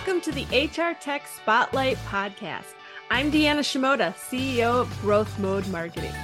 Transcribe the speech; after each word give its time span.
Welcome 0.00 0.22
to 0.22 0.32
the 0.32 0.46
HR 0.66 0.98
Tech 0.98 1.26
Spotlight 1.26 1.98
Podcast. 2.06 2.72
I'm 3.10 3.30
Deanna 3.30 3.60
Shimoda, 3.60 4.14
CEO 4.14 4.80
of 4.80 5.00
Growth 5.02 5.38
Mode 5.38 5.68
Marketing. 5.68 6.14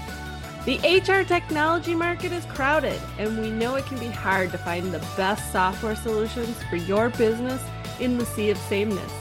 The 0.64 0.78
HR 0.78 1.28
technology 1.28 1.94
market 1.94 2.32
is 2.32 2.46
crowded, 2.46 2.98
and 3.18 3.38
we 3.38 3.50
know 3.50 3.74
it 3.74 3.84
can 3.84 3.98
be 3.98 4.06
hard 4.06 4.50
to 4.52 4.58
find 4.58 4.94
the 4.94 5.06
best 5.14 5.52
software 5.52 5.94
solutions 5.94 6.56
for 6.70 6.76
your 6.76 7.10
business 7.10 7.62
in 8.00 8.16
the 8.16 8.24
sea 8.24 8.48
of 8.48 8.56
sameness. 8.56 9.12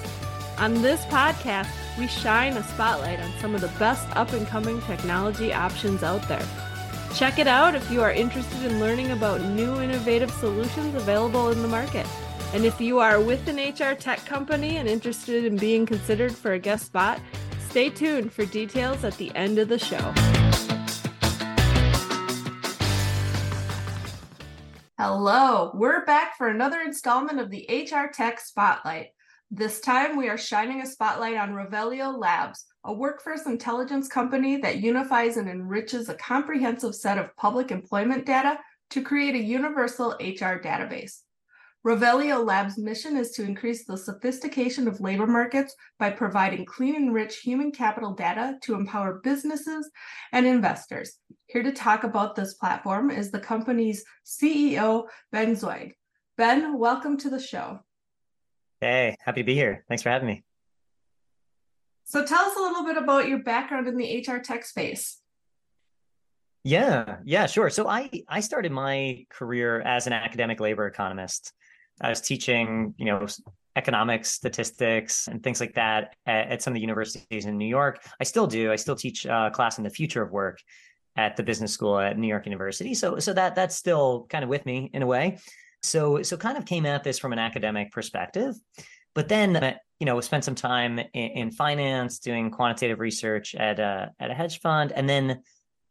On 0.58 0.82
this 0.82 1.04
podcast, 1.08 1.68
we 2.00 2.08
shine 2.08 2.54
a 2.54 2.64
spotlight 2.64 3.20
on 3.20 3.34
some 3.42 3.56
of 3.56 3.62
the 3.62 3.78
best 3.78 4.08
up 4.16 4.32
and 4.32 4.48
coming 4.48 4.82
technology 4.84 5.54
options 5.54 6.02
out 6.02 6.26
there. 6.30 6.48
Check 7.14 7.40
it 7.40 7.48
out 7.48 7.76
if 7.76 7.92
you 7.92 8.02
are 8.02 8.14
interested 8.14 8.64
in 8.64 8.80
learning 8.80 9.12
about 9.12 9.42
new 9.42 9.82
innovative 9.82 10.32
solutions 10.32 10.96
available 10.96 11.50
in 11.50 11.62
the 11.62 11.68
market. 11.68 12.08
And 12.54 12.64
if 12.64 12.80
you 12.80 13.00
are 13.00 13.20
with 13.20 13.48
an 13.48 13.58
HR 13.58 13.96
tech 13.96 14.26
company 14.26 14.78
and 14.78 14.88
interested 14.88 15.46
in 15.46 15.58
being 15.58 15.86
considered 15.86 16.34
for 16.34 16.54
a 16.54 16.60
guest 16.60 16.86
spot, 16.86 17.20
stay 17.70 17.90
tuned 17.90 18.32
for 18.32 18.46
details 18.46 19.04
at 19.04 19.18
the 19.18 19.36
end 19.36 19.60
of 19.60 19.68
the 19.68 19.80
show. 19.80 20.14
Hello, 24.98 25.72
we're 25.74 26.06
back 26.06 26.38
for 26.38 26.48
another 26.48 26.80
installment 26.80 27.40
of 27.40 27.52
the 27.52 27.68
HR 27.70 28.10
Tech 28.14 28.40
Spotlight. 28.40 29.08
This 29.52 29.82
time 29.82 30.16
we 30.16 30.30
are 30.30 30.38
shining 30.38 30.82
a 30.82 30.86
spotlight 30.86 31.36
on 31.36 31.54
Revelio 31.54 32.18
Labs, 32.18 32.66
a 32.86 32.94
workforce 32.94 33.46
intelligence 33.46 34.08
company 34.08 34.56
that 34.58 34.78
unifies 34.82 35.36
and 35.36 35.50
enriches 35.50 36.08
a 36.08 36.16
comprehensive 36.16 36.96
set 36.96 37.18
of 37.18 37.36
public 37.36 37.72
employment 37.72 38.26
data 38.26 38.58
to 38.92 39.02
create 39.02 39.36
a 39.36 39.44
universal 39.44 40.12
HR 40.22 40.62
database. 40.64 41.25
Revelio 41.86 42.44
Labs' 42.44 42.80
mission 42.80 43.16
is 43.16 43.30
to 43.34 43.44
increase 43.44 43.86
the 43.86 43.96
sophistication 43.96 44.88
of 44.88 45.02
labor 45.02 45.28
markets 45.28 45.76
by 46.00 46.10
providing 46.10 46.66
clean 46.66 46.96
and 46.96 47.14
rich 47.14 47.42
human 47.42 47.72
capital 47.72 48.12
data 48.12 48.58
to 48.64 48.74
empower 48.74 49.20
businesses 49.24 49.92
and 50.32 50.48
investors. 50.48 51.20
Here 51.46 51.62
to 51.62 51.72
talk 51.72 52.04
about 52.04 52.34
this 52.34 52.56
platform 52.56 53.12
is 53.12 53.30
the 53.30 53.40
company's 53.40 54.04
CEO, 54.26 55.04
Ben 55.32 55.56
Zweig. 55.56 55.94
Ben, 56.38 56.80
welcome 56.80 57.18
to 57.18 57.30
the 57.30 57.40
show. 57.40 57.82
Hey, 58.82 59.16
happy 59.24 59.42
to 59.42 59.46
be 59.46 59.54
here. 59.54 59.86
Thanks 59.88 60.02
for 60.02 60.10
having 60.10 60.28
me. 60.28 60.44
So 62.06 62.26
tell 62.26 62.46
us 62.46 62.58
a 62.58 62.62
little 62.62 62.84
bit 62.84 62.98
about 62.98 63.28
your 63.28 63.44
background 63.44 63.88
in 63.88 63.96
the 63.96 64.26
HR 64.28 64.40
tech 64.40 64.66
space. 64.66 65.22
Yeah, 66.64 67.18
yeah, 67.26 67.46
sure. 67.46 67.70
So 67.70 67.88
I 67.88 68.10
I 68.28 68.40
started 68.40 68.72
my 68.72 69.28
career 69.30 69.82
as 69.82 70.08
an 70.08 70.14
academic 70.14 70.60
labor 70.60 70.88
economist. 70.88 71.54
I 72.02 72.10
was 72.10 72.22
teaching, 72.22 72.94
you 72.98 73.06
know, 73.06 73.26
economics, 73.76 74.32
statistics, 74.32 75.28
and 75.28 75.44
things 75.44 75.60
like 75.60 75.74
that 75.74 76.16
at, 76.26 76.52
at 76.52 76.62
some 76.62 76.72
of 76.72 76.76
the 76.76 76.82
universities 76.82 77.46
in 77.46 77.58
New 77.58 77.68
York. 77.68 78.06
I 78.20 78.24
still 78.24 78.48
do. 78.48 78.72
I 78.72 78.76
still 78.76 78.96
teach 78.96 79.26
a 79.26 79.34
uh, 79.34 79.50
class 79.50 79.78
in 79.78 79.84
the 79.84 79.90
future 79.90 80.22
of 80.22 80.32
work 80.32 80.60
at 81.18 81.36
the 81.36 81.44
business 81.44 81.72
school 81.72 81.98
at 82.00 82.18
New 82.18 82.28
York 82.28 82.46
University. 82.46 82.94
So, 82.94 83.20
so 83.20 83.34
that 83.34 83.56
that's 83.56 83.76
still 83.76 84.28
kind 84.30 84.44
of 84.44 84.50
with 84.50 84.66
me 84.66 84.90
in 84.94 85.02
a 85.02 85.08
way. 85.08 85.38
So, 85.84 86.24
so 86.24 86.36
kind 86.38 86.58
of 86.58 86.66
came 86.66 86.86
at 86.86 87.04
this 87.04 87.20
from 87.20 87.34
an 87.34 87.40
academic 87.40 87.92
perspective, 87.92 88.56
but 89.14 89.28
then 89.28 89.78
you 90.00 90.06
know 90.06 90.20
spent 90.20 90.44
some 90.44 90.56
time 90.56 91.00
in, 91.00 91.08
in 91.14 91.52
finance 91.52 92.20
doing 92.20 92.52
quantitative 92.52 93.00
research 93.00 93.56
at 93.56 93.80
a 93.80 94.12
at 94.20 94.32
a 94.32 94.34
hedge 94.34 94.62
fund, 94.62 94.92
and 94.92 95.08
then 95.08 95.42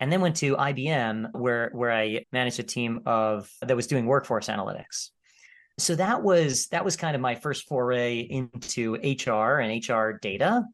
and 0.01 0.11
then 0.11 0.21
went 0.21 0.37
to 0.37 0.57
IBM 0.57 1.31
where 1.33 1.71
where 1.73 1.93
I 1.93 2.25
managed 2.33 2.59
a 2.59 2.65
team 2.65 3.03
of 3.07 3.49
that 3.63 3.77
was 3.77 3.87
doing 3.87 4.07
workforce 4.07 4.49
analytics 4.49 5.11
so 5.79 5.95
that 5.97 6.23
was 6.23 6.69
that 6.69 6.85
was 6.85 6.97
kind 6.97 7.15
of 7.15 7.21
my 7.21 7.35
first 7.35 7.67
foray 7.67 8.21
into 8.21 8.95
hr 8.95 9.61
and 9.61 9.89
hr 9.89 10.19
data 10.21 10.65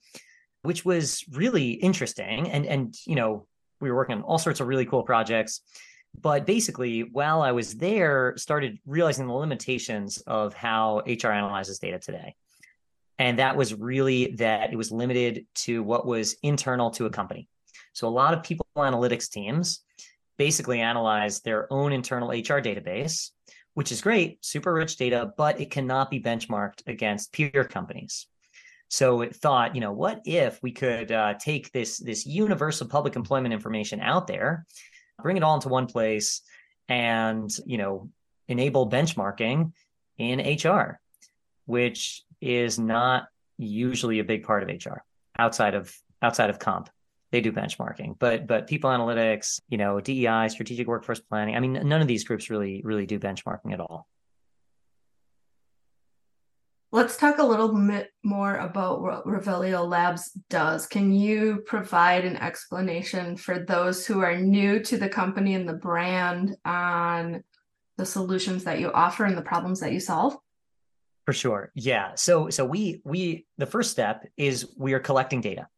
which 0.63 0.85
was 0.85 1.25
really 1.33 1.71
interesting. 1.73 2.51
And 2.51 2.67
and 2.67 2.95
you 3.07 3.17
know 3.17 3.47
we 3.81 3.91
were 3.91 3.97
working 3.97 4.17
on 4.17 4.23
all 4.23 4.39
sorts 4.39 4.61
of 4.61 4.67
really 4.67 4.87
cool 4.87 5.03
projects. 5.03 5.61
But 6.21 6.45
basically 6.45 7.03
while 7.03 7.41
i 7.41 7.53
was 7.53 7.75
there 7.75 8.35
started 8.37 8.79
realizing 8.85 9.27
the 9.27 9.33
limitations 9.33 10.19
of 10.27 10.55
how 10.55 11.03
hr 11.07 11.29
analyzes 11.29 11.79
data 11.79 11.99
today. 11.99 12.35
And 13.19 13.39
that 13.39 13.57
was 13.57 13.75
really 13.75 14.35
that 14.37 14.73
it 14.73 14.77
was 14.77 14.91
limited 14.91 15.47
to 15.67 15.83
what 15.83 16.07
was 16.07 16.37
internal 16.43 16.91
to 16.93 17.07
a 17.07 17.11
company. 17.11 17.49
So 17.93 18.09
a 18.09 18.11
lot 18.11 18.35
of 18.35 18.43
people 18.43 18.67
analytics 18.77 19.31
teams 19.31 19.85
basically 20.39 20.81
analyze 20.81 21.41
their 21.41 21.71
own 21.73 21.93
internal 21.93 22.31
hr 22.31 22.61
database 22.61 23.31
which 23.81 23.93
is 23.93 24.03
great, 24.03 24.45
super 24.45 24.75
rich 24.75 24.99
data, 24.99 25.33
but 25.39 25.59
it 25.59 25.71
cannot 25.71 26.11
be 26.11 26.21
benchmarked 26.21 26.87
against 26.87 27.33
peer 27.33 27.65
companies. 27.65 28.27
So 28.89 29.23
it 29.23 29.35
thought, 29.35 29.75
you 29.75 29.81
know, 29.81 29.93
what 29.93 30.21
if 30.27 30.63
we 30.63 30.71
could 30.71 31.11
uh, 31.11 31.33
take 31.41 31.73
this 31.73 31.97
this 31.97 32.27
universal 32.27 32.87
public 32.89 33.17
employment 33.17 33.55
information 33.55 34.03
out 34.03 34.27
there, 34.27 34.67
bring 35.23 35.39
it 35.39 35.43
all 35.43 35.55
into 35.55 35.71
one 35.71 35.87
place, 35.87 36.43
and 36.91 37.51
you 37.65 37.79
know, 37.79 38.11
enable 38.49 38.91
benchmarking 38.91 39.73
in 40.19 40.59
HR, 40.63 41.01
which 41.65 42.23
is 42.39 42.79
not 42.79 43.29
usually 43.57 44.19
a 44.19 44.25
big 44.25 44.45
part 44.45 44.63
of 44.63 44.69
HR 44.69 45.03
outside 45.39 45.75
of 45.75 45.91
outside 46.21 46.51
of 46.51 46.59
comp 46.59 46.91
they 47.31 47.41
do 47.41 47.53
benchmarking 47.53 48.19
but 48.19 48.47
but 48.47 48.67
people 48.67 48.91
analytics 48.91 49.61
you 49.69 49.79
know 49.79 50.01
dei 50.01 50.49
strategic 50.49 50.87
workforce 50.87 51.21
planning 51.21 51.57
i 51.57 51.61
mean 51.61 51.73
none 51.73 52.01
of 52.01 52.09
these 52.09 52.25
groups 52.25 52.51
really 52.51 52.81
really 52.85 53.07
do 53.07 53.19
benchmarking 53.19 53.73
at 53.73 53.81
all. 53.81 54.07
Let's 56.93 57.17
talk 57.17 57.39
a 57.39 57.47
little 57.47 57.69
bit 57.69 58.11
more 58.25 58.57
about 58.57 59.01
what 59.01 59.25
revelio 59.25 59.89
labs 59.89 60.33
does. 60.49 60.89
Can 60.89 61.13
you 61.13 61.63
provide 61.65 62.25
an 62.25 62.37
explanation 62.37 63.37
for 63.37 63.61
those 63.61 64.05
who 64.05 64.21
are 64.23 64.37
new 64.37 64.81
to 64.81 64.99
the 64.99 65.09
company 65.09 65.55
and 65.55 65.69
the 65.69 65.75
brand 65.75 66.57
on 66.65 67.45
the 67.97 68.05
solutions 68.05 68.65
that 68.65 68.81
you 68.81 68.91
offer 68.91 69.25
and 69.25 69.39
the 69.39 69.43
problems 69.43 69.79
that 69.81 69.93
you 69.93 70.01
solve? 70.01 70.37
For 71.27 71.33
sure. 71.33 71.71
Yeah. 71.77 72.17
So 72.17 72.51
so 72.51 72.65
we 72.65 73.01
we 73.05 73.47
the 73.57 73.67
first 73.67 73.93
step 73.93 74.27
is 74.37 74.73
we 74.77 74.93
are 74.93 75.01
collecting 75.01 75.41
data 75.41 75.69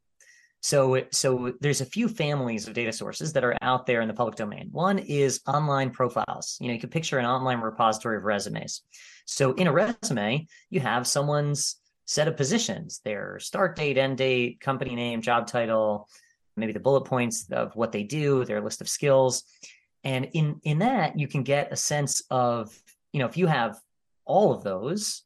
so, 0.62 1.02
so 1.10 1.52
there's 1.60 1.80
a 1.80 1.86
few 1.86 2.08
families 2.08 2.68
of 2.68 2.74
data 2.74 2.92
sources 2.92 3.32
that 3.32 3.42
are 3.42 3.56
out 3.62 3.84
there 3.84 4.00
in 4.00 4.06
the 4.06 4.14
public 4.14 4.36
domain. 4.36 4.68
One 4.70 5.00
is 5.00 5.40
online 5.48 5.90
profiles. 5.90 6.56
You 6.60 6.68
know, 6.68 6.74
you 6.74 6.80
can 6.80 6.88
picture 6.88 7.18
an 7.18 7.26
online 7.26 7.60
repository 7.60 8.16
of 8.16 8.22
resumes. 8.22 8.82
So 9.26 9.54
in 9.54 9.66
a 9.66 9.72
resume, 9.72 10.46
you 10.70 10.78
have 10.78 11.08
someone's 11.08 11.76
set 12.04 12.28
of 12.28 12.36
positions, 12.36 13.00
their 13.04 13.40
start 13.40 13.74
date, 13.74 13.98
end 13.98 14.18
date, 14.18 14.60
company 14.60 14.94
name, 14.94 15.20
job 15.20 15.48
title, 15.48 16.08
maybe 16.56 16.72
the 16.72 16.80
bullet 16.80 17.06
points 17.06 17.50
of 17.50 17.74
what 17.74 17.90
they 17.90 18.04
do, 18.04 18.44
their 18.44 18.60
list 18.60 18.80
of 18.80 18.88
skills. 18.88 19.42
And 20.04 20.28
in 20.32 20.60
in 20.62 20.78
that, 20.78 21.18
you 21.18 21.26
can 21.26 21.42
get 21.42 21.72
a 21.72 21.76
sense 21.76 22.22
of, 22.30 22.72
you 23.12 23.18
know, 23.18 23.26
if 23.26 23.36
you 23.36 23.48
have 23.48 23.80
all 24.24 24.52
of 24.52 24.62
those 24.62 25.22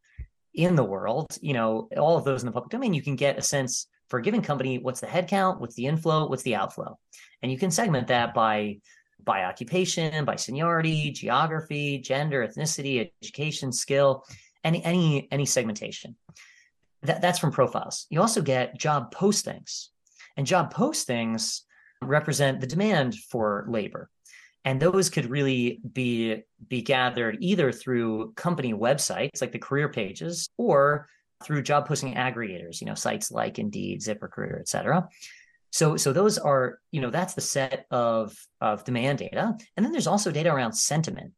in 0.55 0.77
the 0.77 0.85
world, 0.85 1.27
you 1.43 1.53
know, 1.53 1.89
all 1.99 2.17
of 2.17 2.25
those 2.25 2.43
in 2.43 2.47
the 2.47 2.53
public 2.53 2.71
domain, 2.71 2.95
you 2.95 3.03
can 3.03 3.17
get 3.17 3.39
a 3.39 3.43
sense 3.43 3.87
for 4.09 4.19
a 4.19 4.23
given 4.23 4.43
company, 4.43 4.79
what's 4.79 5.01
the 5.01 5.07
headcount, 5.07 5.61
what's 5.61 5.75
the 5.75 5.87
inflow, 5.87 6.29
what's 6.29 6.43
the 6.43 6.55
outflow, 6.55 6.99
and 7.43 7.51
you 7.51 7.59
can 7.59 7.71
segment 7.71 8.09
that 8.09 8.35
by 8.35 8.79
by 9.25 9.45
occupation, 9.45 10.25
by 10.25 10.37
seniority, 10.37 11.11
geography, 11.11 11.99
gender, 11.99 12.47
ethnicity, 12.47 13.11
education, 13.23 13.73
skill, 13.73 14.25
any 14.65 14.85
any 14.85 15.29
any 15.31 15.47
segmentation. 15.47 16.17
That, 17.03 17.21
that's 17.21 17.39
from 17.39 17.53
profiles. 17.53 18.07
You 18.11 18.21
also 18.21 18.43
get 18.43 18.79
job 18.79 19.15
postings, 19.15 19.89
and 20.37 20.47
job 20.47 20.73
postings 20.73 21.63
represent 22.03 22.61
the 22.61 22.67
demand 22.67 23.15
for 23.15 23.67
labor 23.69 24.11
and 24.67 24.81
those 24.83 25.09
could 25.09 25.31
really 25.31 25.81
be 25.93 26.43
be 26.69 26.83
gathered 26.83 27.39
either 27.41 27.73
through 27.73 28.33
company 28.33 28.75
websites 28.75 29.41
like 29.41 29.53
the 29.53 29.59
career 29.59 29.89
pages 29.89 30.51
or 30.59 31.09
through 31.45 31.63
job 31.63 31.87
posting 31.87 32.15
aggregators, 32.15 32.81
you 32.81 32.87
know, 32.87 32.95
sites 32.95 33.31
like 33.31 33.59
Indeed, 33.59 34.01
ZipRecruiter, 34.01 34.59
et 34.59 34.69
cetera. 34.69 35.09
So, 35.73 35.97
so 35.97 36.13
those 36.13 36.39
are, 36.39 36.79
you 36.91 37.01
know, 37.01 37.11
that's 37.11 37.35
the 37.35 37.41
set 37.41 37.87
of 37.91 38.35
of 38.61 38.85
demand 38.85 39.19
data, 39.19 39.57
and 39.77 39.85
then 39.85 39.93
there's 39.93 40.07
also 40.07 40.31
data 40.31 40.53
around 40.53 40.73
sentiment. 40.73 41.33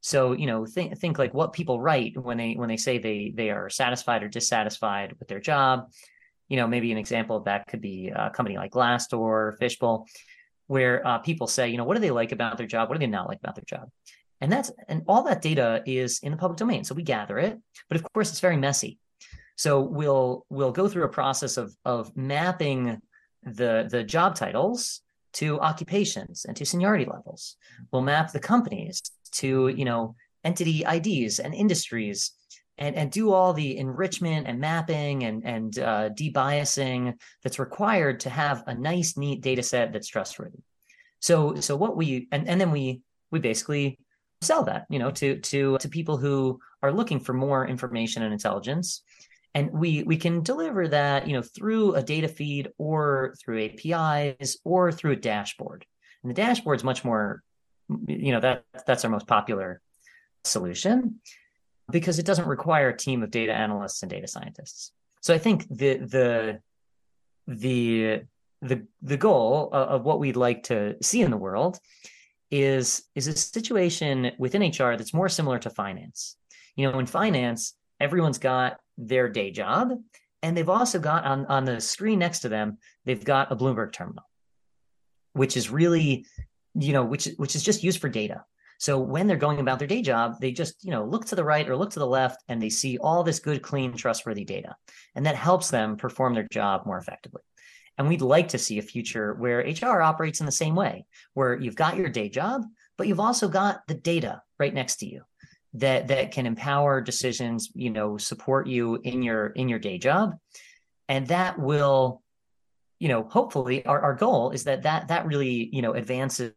So, 0.00 0.32
you 0.32 0.46
know, 0.46 0.66
think 0.66 0.98
think 0.98 1.18
like 1.18 1.34
what 1.34 1.52
people 1.52 1.80
write 1.80 2.16
when 2.16 2.36
they 2.36 2.54
when 2.54 2.68
they 2.68 2.76
say 2.76 2.98
they 2.98 3.32
they 3.36 3.50
are 3.50 3.68
satisfied 3.68 4.22
or 4.22 4.28
dissatisfied 4.28 5.14
with 5.18 5.28
their 5.28 5.40
job. 5.40 5.90
You 6.48 6.56
know, 6.56 6.66
maybe 6.66 6.90
an 6.90 6.98
example 6.98 7.36
of 7.36 7.44
that 7.44 7.66
could 7.68 7.80
be 7.80 8.08
a 8.08 8.30
company 8.30 8.56
like 8.56 8.72
Glassdoor, 8.72 9.58
Fishbowl, 9.58 10.06
where 10.66 11.06
uh, 11.06 11.18
people 11.18 11.46
say, 11.46 11.68
you 11.68 11.76
know, 11.76 11.84
what 11.84 11.94
do 11.94 12.00
they 12.00 12.10
like 12.10 12.32
about 12.32 12.56
their 12.56 12.66
job? 12.66 12.88
What 12.88 12.94
do 12.94 13.00
they 13.00 13.10
not 13.10 13.28
like 13.28 13.38
about 13.38 13.54
their 13.54 13.64
job? 13.66 13.90
And 14.40 14.50
that's 14.50 14.70
and 14.88 15.02
all 15.06 15.24
that 15.24 15.42
data 15.42 15.82
is 15.84 16.20
in 16.20 16.30
the 16.32 16.38
public 16.38 16.58
domain. 16.58 16.84
So 16.84 16.94
we 16.94 17.02
gather 17.02 17.38
it, 17.38 17.58
but 17.88 17.96
of 17.96 18.12
course 18.12 18.30
it's 18.30 18.40
very 18.40 18.56
messy. 18.56 18.98
So 19.58 19.80
we'll 19.80 20.46
we'll 20.48 20.72
go 20.72 20.88
through 20.88 21.04
a 21.04 21.08
process 21.08 21.56
of 21.56 21.76
of 21.84 22.16
mapping 22.16 23.02
the 23.42 23.88
the 23.90 24.04
job 24.04 24.36
titles 24.36 25.00
to 25.34 25.60
occupations 25.60 26.46
and 26.46 26.56
to 26.56 26.64
seniority 26.64 27.04
levels. 27.04 27.56
We'll 27.92 28.02
map 28.02 28.32
the 28.32 28.38
companies 28.38 29.02
to 29.32 29.68
you 29.68 29.84
know 29.84 30.14
entity 30.44 30.84
IDs 30.86 31.40
and 31.40 31.54
industries 31.54 32.32
and 32.78 32.94
and 32.94 33.10
do 33.10 33.32
all 33.32 33.52
the 33.52 33.76
enrichment 33.76 34.46
and 34.46 34.60
mapping 34.60 35.24
and 35.24 35.44
and 35.44 35.78
uh, 35.78 36.10
debiasing 36.10 37.14
that's 37.42 37.58
required 37.58 38.20
to 38.20 38.30
have 38.30 38.62
a 38.68 38.74
nice 38.74 39.16
neat 39.16 39.40
data 39.40 39.62
set 39.62 39.92
that's 39.92 40.06
trustworthy 40.06 40.60
so 41.18 41.56
so 41.56 41.76
what 41.76 41.96
we 41.96 42.28
and 42.30 42.48
and 42.48 42.60
then 42.60 42.70
we 42.70 43.00
we 43.32 43.40
basically 43.40 43.98
sell 44.40 44.62
that 44.62 44.86
you 44.88 45.00
know 45.00 45.10
to 45.10 45.40
to 45.40 45.76
to 45.78 45.88
people 45.88 46.16
who 46.16 46.60
are 46.82 46.92
looking 46.92 47.18
for 47.18 47.32
more 47.32 47.66
information 47.66 48.22
and 48.22 48.32
intelligence 48.32 49.02
and 49.58 49.72
we 49.72 50.02
we 50.04 50.16
can 50.16 50.42
deliver 50.42 50.88
that 50.88 51.26
you 51.26 51.34
know 51.34 51.42
through 51.42 51.94
a 51.94 52.02
data 52.02 52.28
feed 52.28 52.68
or 52.78 53.34
through 53.40 53.58
apis 53.58 54.56
or 54.64 54.92
through 54.92 55.12
a 55.12 55.16
dashboard 55.16 55.84
and 56.22 56.30
the 56.30 56.34
dashboard 56.34 56.78
is 56.78 56.84
much 56.84 57.04
more 57.04 57.42
mm, 57.90 58.24
you 58.24 58.32
know 58.32 58.40
that 58.40 58.64
that's 58.86 59.04
our 59.04 59.10
most 59.10 59.26
popular 59.26 59.80
solution 60.44 61.20
because 61.90 62.18
it 62.18 62.26
doesn't 62.26 62.46
require 62.46 62.90
a 62.90 62.96
team 62.96 63.22
of 63.22 63.30
data 63.30 63.52
analysts 63.52 64.02
and 64.02 64.10
data 64.10 64.28
scientists 64.28 64.92
so 65.20 65.34
i 65.34 65.38
think 65.38 65.66
the 65.68 65.96
the 65.96 66.60
the 67.46 68.22
the 68.62 68.82
the 69.02 69.16
goal 69.16 69.70
of 69.72 70.04
what 70.04 70.20
we'd 70.20 70.36
like 70.36 70.64
to 70.64 70.96
see 71.02 71.22
in 71.22 71.30
the 71.30 71.36
world 71.36 71.78
is 72.50 73.04
is 73.14 73.26
a 73.26 73.36
situation 73.36 74.32
within 74.38 74.62
HR 74.62 74.96
that's 74.96 75.14
more 75.14 75.28
similar 75.28 75.58
to 75.60 75.70
finance. 75.70 76.36
You 76.76 76.90
know, 76.90 76.98
in 76.98 77.06
finance, 77.06 77.74
everyone's 78.00 78.38
got 78.38 78.78
their 78.96 79.28
day 79.28 79.50
job, 79.50 79.92
and 80.42 80.56
they've 80.56 80.68
also 80.68 80.98
got 80.98 81.24
on 81.24 81.46
on 81.46 81.64
the 81.64 81.80
screen 81.80 82.18
next 82.18 82.40
to 82.40 82.48
them, 82.48 82.78
they've 83.04 83.24
got 83.24 83.52
a 83.52 83.56
Bloomberg 83.56 83.92
terminal, 83.92 84.24
which 85.32 85.56
is 85.56 85.70
really, 85.70 86.26
you 86.74 86.92
know, 86.92 87.04
which 87.04 87.28
which 87.36 87.56
is 87.56 87.62
just 87.62 87.82
used 87.82 88.00
for 88.00 88.08
data. 88.08 88.44
So 88.80 89.00
when 89.00 89.26
they're 89.26 89.36
going 89.36 89.58
about 89.58 89.80
their 89.80 89.88
day 89.88 90.02
job, 90.02 90.36
they 90.40 90.52
just, 90.52 90.84
you 90.84 90.92
know, 90.92 91.04
look 91.04 91.26
to 91.26 91.34
the 91.34 91.44
right 91.44 91.68
or 91.68 91.76
look 91.76 91.90
to 91.90 91.98
the 91.98 92.06
left 92.06 92.44
and 92.48 92.62
they 92.62 92.70
see 92.70 92.96
all 92.98 93.24
this 93.24 93.40
good, 93.40 93.60
clean, 93.60 93.92
trustworthy 93.92 94.44
data. 94.44 94.76
And 95.16 95.26
that 95.26 95.34
helps 95.34 95.68
them 95.68 95.96
perform 95.96 96.34
their 96.34 96.46
job 96.52 96.86
more 96.86 96.96
effectively. 96.96 97.42
And 97.98 98.06
we'd 98.06 98.22
like 98.22 98.46
to 98.48 98.58
see 98.58 98.78
a 98.78 98.82
future 98.82 99.34
where 99.34 99.66
HR 99.66 100.00
operates 100.00 100.38
in 100.38 100.46
the 100.46 100.52
same 100.52 100.76
way, 100.76 101.06
where 101.34 101.56
you've 101.56 101.74
got 101.74 101.96
your 101.96 102.08
day 102.08 102.28
job, 102.28 102.64
but 102.96 103.08
you've 103.08 103.18
also 103.18 103.48
got 103.48 103.80
the 103.88 103.94
data 103.94 104.42
right 104.60 104.72
next 104.72 104.98
to 104.98 105.06
you 105.06 105.22
that 105.74 106.08
that 106.08 106.32
can 106.32 106.46
empower 106.46 107.00
decisions, 107.00 107.70
you 107.74 107.90
know, 107.90 108.16
support 108.16 108.66
you 108.66 108.96
in 109.04 109.22
your 109.22 109.48
in 109.48 109.68
your 109.68 109.78
day 109.78 109.98
job. 109.98 110.38
And 111.08 111.26
that 111.28 111.58
will, 111.58 112.22
you 112.98 113.08
know, 113.08 113.24
hopefully 113.24 113.84
our, 113.86 114.00
our 114.00 114.14
goal 114.14 114.50
is 114.50 114.64
that 114.64 114.82
that 114.82 115.08
that 115.08 115.26
really, 115.26 115.68
you 115.72 115.82
know, 115.82 115.92
advances 115.92 116.52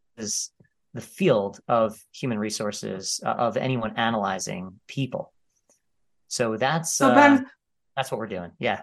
the 0.94 1.02
field 1.02 1.60
of 1.68 1.98
human 2.14 2.38
resources 2.38 3.22
uh, 3.26 3.30
of 3.30 3.58
anyone 3.58 3.94
analyzing 3.98 4.80
people. 4.88 5.32
So 6.28 6.58
that's 6.58 6.94
so 6.94 7.14
ben, 7.14 7.32
uh, 7.32 7.42
that's 7.96 8.12
what 8.12 8.20
we're 8.20 8.28
doing. 8.28 8.52
Yeah. 8.60 8.82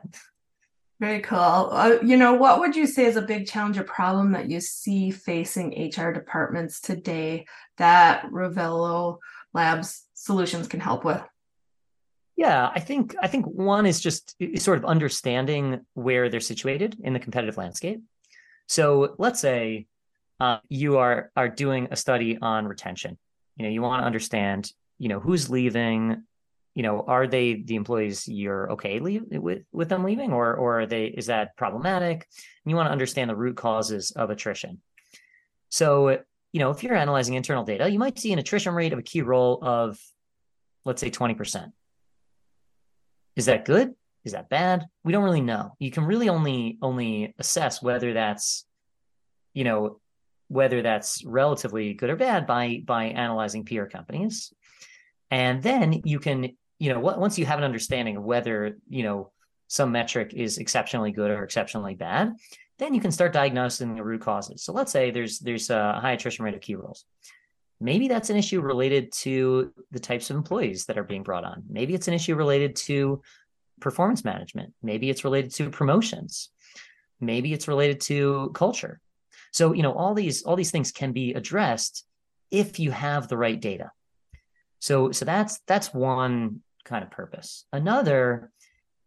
Very 1.01 1.21
cool. 1.21 1.69
Uh, 1.71 1.99
you 2.03 2.17
know, 2.17 2.35
what 2.35 2.59
would 2.59 2.75
you 2.75 2.87
say 2.87 3.05
is 3.05 3.17
a 3.17 3.23
big 3.23 3.47
challenge 3.47 3.79
or 3.79 3.85
problem 3.85 4.33
that 4.33 4.51
you 4.51 4.61
see 4.61 5.13
facing 5.13 5.91
HR 5.95 6.11
departments 6.11 6.81
today 6.81 7.47
that 7.77 8.27
Revelio 8.33 9.19
Labs 9.55 10.08
solutions 10.19 10.69
can 10.69 10.81
help 10.81 11.05
with? 11.05 11.23
Yeah, 12.37 12.71
I 12.73 12.81
think 12.81 13.17
I 13.21 13.27
think 13.27 13.47
one 13.47 13.87
is 13.87 14.01
just 14.01 14.37
sort 14.57 14.79
of 14.79 14.85
understanding 14.85 15.81
where 15.95 16.29
they're 16.29 16.41
situated 16.41 16.97
in 17.03 17.13
the 17.13 17.19
competitive 17.19 17.57
landscape. 17.57 18.01
So 18.67 19.15
let's 19.19 19.41
say 19.41 19.87
uh, 20.39 20.59
you 20.69 20.99
are 20.99 21.33
are 21.35 21.49
doing 21.49 21.89
a 21.91 21.97
study 21.97 22.39
on 22.41 22.67
retention. 22.67 23.19
You 23.57 23.65
know, 23.65 23.71
you 23.71 23.83
want 23.83 24.03
to 24.03 24.07
understand, 24.07 24.73
you 24.99 25.09
know, 25.09 25.19
who's 25.19 25.51
leaving, 25.51 26.23
you 26.75 26.83
know, 26.85 27.03
are 27.09 27.27
they 27.27 27.55
the 27.55 27.75
employees 27.75 28.29
you're 28.29 28.71
okay 28.73 29.01
leave, 29.01 29.25
with 29.31 29.63
with 29.73 29.89
them 29.89 30.05
leaving, 30.05 30.33
or 30.33 30.55
or 30.55 30.81
are 30.81 30.87
they 30.87 31.07
is 31.07 31.27
that 31.27 31.57
problematic? 31.57 32.27
And 32.65 32.71
you 32.71 32.77
want 32.77 32.87
to 32.87 32.93
understand 32.93 33.31
the 33.31 33.37
root 33.37 33.57
causes 33.57 34.13
of 34.13 34.31
attrition. 34.31 34.81
So, 35.71 36.21
you 36.53 36.61
know, 36.61 36.71
if 36.71 36.83
you're 36.83 36.97
analyzing 36.97 37.35
internal 37.35 37.65
data, 37.65 37.91
you 37.91 37.99
might 37.99 38.19
see 38.19 38.33
an 38.33 38.39
attrition 38.39 38.75
rate 38.75 38.93
of 38.93 38.99
a 38.99 39.03
key 39.03 39.23
role 39.23 39.59
of, 39.63 39.99
let's 40.85 41.01
say, 41.01 41.11
twenty 41.11 41.35
percent. 41.35 41.73
Is 43.37 43.47
that 43.47 43.65
good? 43.65 43.95
Is 44.25 44.33
that 44.33 44.49
bad? 44.49 44.87
We 45.05 45.13
don't 45.13 45.25
really 45.25 45.41
know. 45.41 45.75
You 45.79 45.91
can 45.91 46.05
really 46.05 46.29
only 46.29 46.79
only 46.83 47.35
assess 47.39 47.83
whether 47.83 48.13
that's, 48.13 48.65
you 49.55 49.65
know, 49.65 50.01
whether 50.49 50.83
that's 50.83 51.25
relatively 51.25 51.95
good 51.95 52.11
or 52.11 52.17
bad 52.17 52.47
by 52.47 52.83
by 52.85 53.05
analyzing 53.05 53.65
peer 53.65 53.87
companies 53.87 54.53
and 55.31 55.63
then 55.63 56.01
you 56.05 56.19
can 56.19 56.51
you 56.79 56.93
know, 56.93 57.01
once 57.01 57.39
you 57.39 57.45
have 57.45 57.59
an 57.59 57.65
understanding 57.65 58.17
of 58.17 58.23
whether, 58.23 58.79
you 58.89 59.03
know, 59.03 59.33
some 59.67 59.91
metric 59.91 60.33
is 60.33 60.59
exceptionally 60.59 61.11
good 61.11 61.31
or 61.31 61.43
exceptionally 61.43 61.97
bad, 61.97 62.35
then 62.79 62.95
you 62.95 63.01
can 63.01 63.11
start 63.11 63.33
diagnosing 63.33 63.95
the 63.95 64.03
root 64.03 64.21
causes. 64.21 64.63
So 64.63 64.73
let's 64.73 64.93
say 64.93 65.11
there's 65.11 65.39
there's 65.39 65.71
a 65.71 65.95
high 66.01 66.13
attrition 66.13 66.45
rate 66.45 66.55
of 66.55 66.61
key 66.61 66.77
roles. 66.77 67.05
Maybe 67.81 68.09
that's 68.09 68.31
an 68.31 68.37
issue 68.37 68.61
related 68.61 69.13
to 69.13 69.73
the 69.93 70.01
types 70.01 70.31
of 70.31 70.37
employees 70.37 70.87
that 70.87 70.99
are 70.99 71.05
being 71.05 71.23
brought 71.23 71.45
on. 71.45 71.63
Maybe 71.69 71.95
it's 71.95 72.09
an 72.09 72.15
issue 72.15 72.35
related 72.35 72.75
to 72.77 73.23
performance 73.81 74.25
management. 74.25 74.75
Maybe 74.83 75.11
it's 75.11 75.25
related 75.25 75.53
to 75.55 75.71
promotions. 75.71 76.51
Maybe 77.21 77.53
it's 77.53 77.69
related 77.69 78.01
to 78.03 78.51
culture. 78.55 79.01
So, 79.53 79.73
you 79.73 79.83
know, 79.83 79.93
all 79.93 80.15
these 80.15 80.43
all 80.43 80.57
these 80.57 80.71
things 80.71 80.93
can 80.93 81.13
be 81.13 81.35
addressed 81.35 82.05
if 82.51 82.79
you 82.79 82.91
have 82.91 83.29
the 83.29 83.37
right 83.37 83.61
data. 83.61 83.93
So 84.81 85.13
so 85.13 85.25
that's 85.25 85.61
that's 85.67 85.93
one 85.93 86.63
kind 86.85 87.05
of 87.05 87.11
purpose. 87.11 87.65
Another 87.73 88.51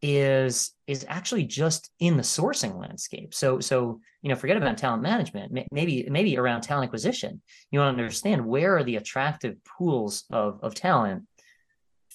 is 0.01 0.73
is 0.87 1.05
actually 1.07 1.43
just 1.43 1.91
in 1.99 2.17
the 2.17 2.23
sourcing 2.23 2.77
landscape. 2.77 3.33
So 3.33 3.59
so 3.59 3.99
you 4.21 4.29
know 4.29 4.35
forget 4.35 4.57
about 4.57 4.77
talent 4.77 5.03
management. 5.03 5.67
Maybe 5.71 6.07
maybe 6.09 6.37
around 6.37 6.61
talent 6.61 6.87
acquisition. 6.87 7.41
You 7.69 7.79
want 7.79 7.97
to 7.97 8.03
understand 8.03 8.45
where 8.45 8.77
are 8.77 8.83
the 8.83 8.95
attractive 8.95 9.57
pools 9.63 10.25
of 10.31 10.59
of 10.63 10.73
talent 10.73 11.27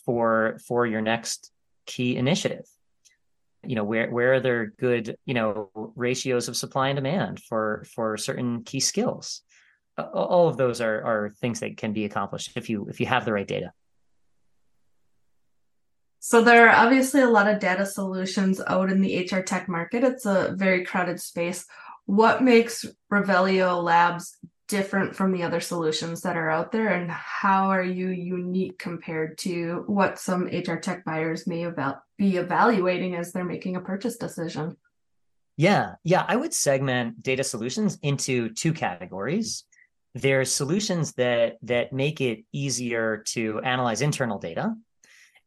for 0.05 0.59
for 0.67 0.87
your 0.87 1.01
next 1.01 1.53
key 1.87 2.17
initiative. 2.17 2.65
You 3.65 3.77
know 3.77 3.85
where 3.85 4.11
where 4.11 4.35
are 4.35 4.41
there 4.41 4.67
good 4.67 5.17
you 5.25 5.35
know 5.35 5.71
ratios 5.75 6.49
of 6.49 6.57
supply 6.57 6.89
and 6.89 6.97
demand 6.97 7.41
for 7.41 7.85
for 7.95 8.17
certain 8.17 8.65
key 8.65 8.81
skills. 8.81 9.43
All 9.97 10.49
of 10.49 10.57
those 10.57 10.81
are 10.81 11.03
are 11.05 11.35
things 11.41 11.61
that 11.61 11.77
can 11.77 11.93
be 11.93 12.05
accomplished 12.05 12.53
if 12.57 12.69
you 12.69 12.89
if 12.89 13.01
you 13.01 13.07
have 13.07 13.25
the 13.25 13.33
right 13.33 13.47
data. 13.47 13.73
So 16.27 16.43
there 16.43 16.69
are 16.69 16.75
obviously 16.75 17.21
a 17.21 17.31
lot 17.31 17.47
of 17.47 17.61
data 17.61 17.87
solutions 17.87 18.61
out 18.67 18.91
in 18.91 19.01
the 19.01 19.29
HR 19.31 19.43
tech 19.43 19.69
market. 19.69 20.03
It's 20.03 20.27
a 20.27 20.57
very 20.57 20.85
crowded 20.85 21.21
space. 21.21 21.65
What 22.07 22.43
makes 22.43 22.85
Revelio 23.13 23.81
Labs 23.81 24.37
different 24.67 25.15
from 25.15 25.31
the 25.31 25.45
other 25.45 25.61
solutions 25.61 26.23
that 26.23 26.37
are 26.37 26.51
out 26.51 26.73
there 26.73 26.89
and 26.89 27.09
how 27.09 27.71
are 27.71 27.85
you 27.85 28.09
unique 28.09 28.77
compared 28.77 29.39
to 29.39 29.85
what 29.87 30.19
some 30.19 30.47
HR 30.47 30.81
tech 30.81 31.05
buyers 31.05 31.47
may 31.47 31.65
eval- 31.65 32.03
be 32.19 32.39
evaluating 32.39 33.15
as 33.15 33.31
they're 33.31 33.45
making 33.45 33.77
a 33.77 33.81
purchase 33.81 34.17
decision? 34.17 34.77
Yeah, 35.57 35.95
yeah, 36.03 36.25
I 36.27 36.35
would 36.35 36.53
segment 36.53 37.23
data 37.23 37.45
solutions 37.45 38.01
into 38.03 38.49
two 38.49 38.73
categories. 38.73 39.63
There's 40.17 40.51
solutions 40.51 41.13
that 41.13 41.59
that 41.63 41.93
make 41.93 42.21
it 42.21 42.41
easier 42.51 43.19
to 43.29 43.61
analyze 43.61 44.01
internal 44.03 44.41
data 44.41 44.75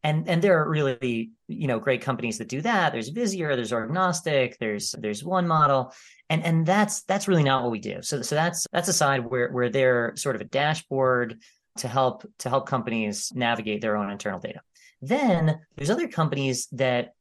and 0.02 0.28
and 0.28 0.42
there 0.42 0.60
are 0.60 0.68
really 0.68 1.30
you 1.48 1.66
know 1.66 1.78
great 1.78 2.02
companies 2.02 2.38
that 2.38 2.48
do 2.48 2.60
that. 2.62 2.92
There's 2.92 3.10
Visier 3.10 3.54
there's 3.54 3.72
Orgnostic 3.72 4.56
there's 4.58 4.92
there's 4.92 5.24
One 5.24 5.46
Model. 5.46 5.92
And 6.28 6.44
and 6.44 6.64
that's 6.64 7.02
that's 7.02 7.26
really 7.26 7.42
not 7.42 7.62
what 7.62 7.72
we 7.72 7.80
do. 7.80 8.02
So 8.02 8.22
so 8.22 8.34
that's 8.34 8.66
that's 8.72 8.88
a 8.88 8.92
side 8.92 9.24
where 9.26 9.50
where 9.50 9.68
they're 9.68 10.14
sort 10.16 10.36
of 10.36 10.40
a 10.40 10.44
dashboard 10.44 11.40
to 11.78 11.88
help 11.88 12.24
to 12.38 12.48
help 12.48 12.66
companies 12.66 13.32
navigate 13.34 13.80
their 13.80 13.96
own 13.96 14.10
internal 14.10 14.38
data. 14.38 14.60
Then 15.02 15.60
there's 15.76 15.90
other 15.90 16.08
companies 16.08 16.68
that 16.72 17.14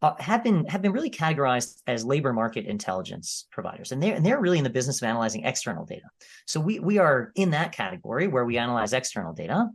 uh, 0.00 0.14
have 0.18 0.44
been 0.44 0.64
have 0.66 0.80
been 0.80 0.92
really 0.92 1.10
categorized 1.10 1.82
as 1.86 2.04
labor 2.04 2.32
market 2.32 2.66
intelligence 2.66 3.46
providers, 3.50 3.90
and 3.90 4.02
they're 4.02 4.14
and 4.14 4.24
they're 4.24 4.40
really 4.40 4.58
in 4.58 4.64
the 4.64 4.70
business 4.70 5.02
of 5.02 5.08
analyzing 5.08 5.44
external 5.44 5.84
data. 5.84 6.06
So 6.46 6.60
we 6.60 6.78
we 6.78 6.98
are 6.98 7.32
in 7.34 7.50
that 7.50 7.72
category 7.72 8.28
where 8.28 8.44
we 8.44 8.58
analyze 8.58 8.92
external 8.92 9.32
data, 9.32 9.68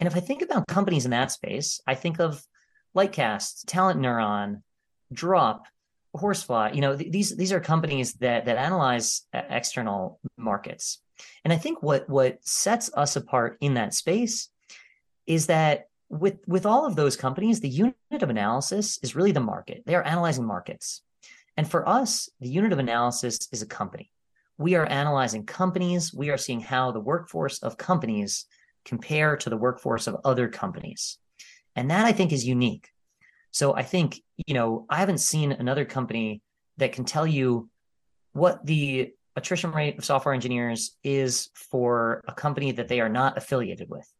and 0.00 0.06
if 0.06 0.16
I 0.16 0.20
think 0.20 0.42
about 0.42 0.66
companies 0.66 1.04
in 1.04 1.12
that 1.12 1.30
space, 1.30 1.80
I 1.86 1.94
think 1.94 2.18
of 2.18 2.44
Lightcast, 2.96 3.66
Talent 3.66 4.00
Neuron, 4.00 4.62
Draup, 5.14 5.60
Horsefly. 6.16 6.74
You 6.74 6.80
know, 6.80 6.96
th- 6.96 7.12
these 7.12 7.36
these 7.36 7.52
are 7.52 7.60
companies 7.60 8.14
that 8.14 8.46
that 8.46 8.56
analyze 8.56 9.22
uh, 9.32 9.42
external 9.48 10.18
markets. 10.36 11.00
And 11.44 11.52
I 11.52 11.56
think 11.56 11.82
what 11.82 12.08
what 12.08 12.38
sets 12.42 12.90
us 12.94 13.14
apart 13.14 13.58
in 13.60 13.74
that 13.74 13.94
space 13.94 14.48
is 15.26 15.46
that 15.46 15.89
with 16.10 16.38
with 16.46 16.66
all 16.66 16.84
of 16.84 16.96
those 16.96 17.16
companies, 17.16 17.60
the 17.60 17.68
unit 17.68 17.94
of 18.12 18.30
analysis 18.30 18.98
is 19.02 19.16
really 19.16 19.32
the 19.32 19.40
market. 19.40 19.84
They 19.86 19.94
are 19.94 20.02
analyzing 20.02 20.44
markets. 20.44 21.02
And 21.56 21.70
for 21.70 21.88
us, 21.88 22.28
the 22.40 22.48
unit 22.48 22.72
of 22.72 22.78
analysis 22.78 23.48
is 23.52 23.62
a 23.62 23.66
company. 23.66 24.10
We 24.58 24.74
are 24.74 24.86
analyzing 24.86 25.46
companies. 25.46 26.12
We 26.12 26.30
are 26.30 26.36
seeing 26.36 26.60
how 26.60 26.90
the 26.90 27.00
workforce 27.00 27.62
of 27.62 27.78
companies 27.78 28.46
compare 28.84 29.36
to 29.36 29.50
the 29.50 29.56
workforce 29.56 30.06
of 30.06 30.16
other 30.24 30.48
companies. 30.48 31.18
And 31.76 31.90
that 31.90 32.04
I 32.04 32.12
think 32.12 32.32
is 32.32 32.46
unique. 32.46 32.88
So 33.52 33.74
I 33.74 33.82
think, 33.82 34.20
you 34.46 34.54
know, 34.54 34.86
I 34.90 34.98
haven't 34.98 35.18
seen 35.18 35.52
another 35.52 35.84
company 35.84 36.42
that 36.78 36.92
can 36.92 37.04
tell 37.04 37.26
you 37.26 37.68
what 38.32 38.64
the 38.64 39.12
attrition 39.36 39.72
rate 39.72 39.98
of 39.98 40.04
software 40.04 40.34
engineers 40.34 40.96
is 41.04 41.50
for 41.54 42.22
a 42.26 42.32
company 42.32 42.72
that 42.72 42.88
they 42.88 43.00
are 43.00 43.08
not 43.08 43.36
affiliated 43.36 43.88
with. 43.88 44.10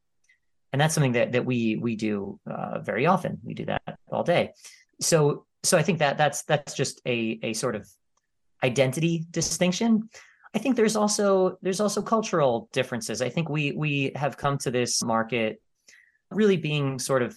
And 0.72 0.80
that's 0.80 0.94
something 0.94 1.12
that 1.12 1.32
that 1.32 1.44
we 1.44 1.76
we 1.76 1.96
do 1.96 2.38
uh, 2.50 2.80
very 2.80 3.06
often. 3.06 3.38
We 3.44 3.54
do 3.54 3.66
that 3.66 3.98
all 4.08 4.22
day. 4.22 4.52
So 5.00 5.46
so 5.62 5.76
I 5.76 5.82
think 5.82 5.98
that 5.98 6.16
that's 6.16 6.42
that's 6.42 6.74
just 6.74 7.00
a 7.06 7.38
a 7.42 7.52
sort 7.54 7.74
of 7.74 7.88
identity 8.62 9.26
distinction. 9.30 10.08
I 10.54 10.58
think 10.58 10.76
there's 10.76 10.96
also 10.96 11.58
there's 11.62 11.80
also 11.80 12.02
cultural 12.02 12.68
differences. 12.72 13.22
I 13.22 13.28
think 13.28 13.48
we 13.48 13.72
we 13.72 14.12
have 14.14 14.36
come 14.36 14.58
to 14.58 14.70
this 14.70 15.02
market 15.02 15.60
really 16.30 16.56
being 16.56 16.98
sort 16.98 17.22
of 17.22 17.36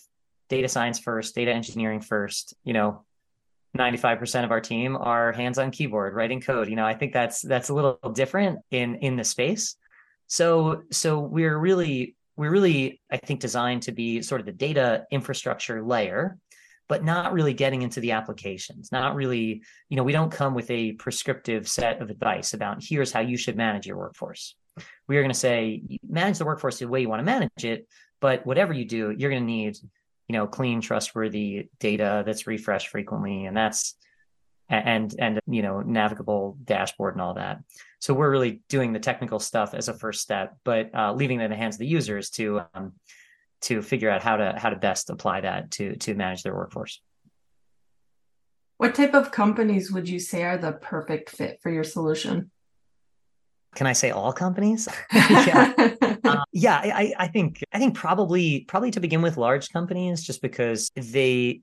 data 0.49 0.67
science 0.67 0.99
first, 0.99 1.35
data 1.35 1.51
engineering 1.51 2.01
first. 2.01 2.53
You 2.63 2.73
know, 2.73 3.05
95% 3.77 4.43
of 4.43 4.51
our 4.51 4.61
team 4.61 4.95
are 4.95 5.31
hands 5.31 5.57
on 5.57 5.71
keyboard 5.71 6.13
writing 6.13 6.41
code. 6.41 6.69
You 6.69 6.75
know, 6.75 6.85
I 6.85 6.93
think 6.93 7.13
that's 7.13 7.41
that's 7.41 7.69
a 7.69 7.73
little 7.73 7.97
different 8.13 8.59
in 8.71 8.95
in 8.95 9.15
the 9.15 9.23
space. 9.23 9.75
So 10.27 10.83
so 10.91 11.19
we're 11.19 11.57
really 11.57 12.15
we're 12.35 12.51
really 12.51 13.01
I 13.11 13.17
think 13.17 13.39
designed 13.39 13.83
to 13.83 13.91
be 13.91 14.21
sort 14.21 14.41
of 14.41 14.45
the 14.45 14.53
data 14.53 15.05
infrastructure 15.11 15.83
layer 15.83 16.37
but 16.89 17.03
not 17.03 17.33
really 17.33 17.53
getting 17.53 17.81
into 17.81 17.99
the 17.99 18.11
applications 18.11 18.91
not 18.91 19.15
really 19.15 19.63
you 19.89 19.97
know 19.97 20.03
we 20.03 20.11
don't 20.11 20.31
come 20.31 20.53
with 20.53 20.69
a 20.69 20.93
prescriptive 20.93 21.67
set 21.67 22.01
of 22.01 22.09
advice 22.09 22.53
about 22.53 22.83
here's 22.83 23.11
how 23.11 23.19
you 23.19 23.37
should 23.37 23.55
manage 23.55 23.87
your 23.87 23.97
workforce. 23.97 24.55
We 25.07 25.17
are 25.17 25.21
going 25.21 25.31
to 25.31 25.37
say 25.37 25.83
manage 26.07 26.39
the 26.39 26.45
workforce 26.45 26.79
the 26.79 26.87
way 26.87 27.01
you 27.01 27.09
want 27.09 27.19
to 27.19 27.25
manage 27.25 27.63
it 27.63 27.87
but 28.19 28.45
whatever 28.45 28.73
you 28.73 28.85
do 28.85 29.11
you're 29.11 29.29
going 29.29 29.43
to 29.43 29.45
need 29.45 29.77
you 30.27 30.33
know 30.33 30.47
clean 30.47 30.81
trustworthy 30.81 31.69
data 31.79 32.23
that's 32.25 32.47
refreshed 32.47 32.87
frequently 32.87 33.45
and 33.45 33.55
that's 33.55 33.95
and 34.69 35.13
and 35.19 35.39
you 35.47 35.61
know 35.61 35.81
navigable 35.81 36.57
dashboard 36.63 37.15
and 37.15 37.21
all 37.21 37.35
that. 37.35 37.59
So 37.99 38.13
we're 38.13 38.31
really 38.31 38.61
doing 38.69 38.93
the 38.93 38.99
technical 38.99 39.39
stuff 39.39 39.73
as 39.73 39.87
a 39.87 39.93
first 39.93 40.21
step 40.21 40.57
but 40.63 40.93
uh, 40.93 41.13
leaving 41.13 41.39
it 41.39 41.45
in 41.45 41.51
the 41.51 41.57
hands 41.57 41.75
of 41.75 41.79
the 41.79 41.87
users 41.87 42.29
to 42.31 42.61
um, 42.73 42.93
to 43.61 43.81
figure 43.81 44.09
out 44.09 44.21
how 44.21 44.37
to 44.37 44.53
how 44.57 44.69
to 44.69 44.75
best 44.75 45.09
apply 45.09 45.41
that 45.41 45.71
to 45.71 45.95
to 45.97 46.13
manage 46.15 46.43
their 46.43 46.55
workforce. 46.55 47.01
What 48.77 48.95
type 48.95 49.13
of 49.13 49.31
companies 49.31 49.91
would 49.91 50.09
you 50.09 50.19
say 50.19 50.43
are 50.43 50.57
the 50.57 50.73
perfect 50.73 51.29
fit 51.29 51.59
for 51.61 51.71
your 51.71 51.83
solution? 51.83 52.51
Can 53.75 53.87
i 53.87 53.93
say 53.93 54.11
all 54.11 54.33
companies? 54.33 54.87
Yeah. 55.13 55.73
Uh, 56.25 56.41
yeah 56.53 56.77
I, 56.77 57.13
I 57.19 57.27
think 57.27 57.61
i 57.73 57.79
think 57.79 57.95
probably 57.95 58.61
probably 58.61 58.91
to 58.91 59.01
begin 59.01 59.21
with 59.21 59.35
large 59.35 59.69
companies 59.73 60.23
just 60.23 60.41
because 60.41 60.89
they 60.95 61.59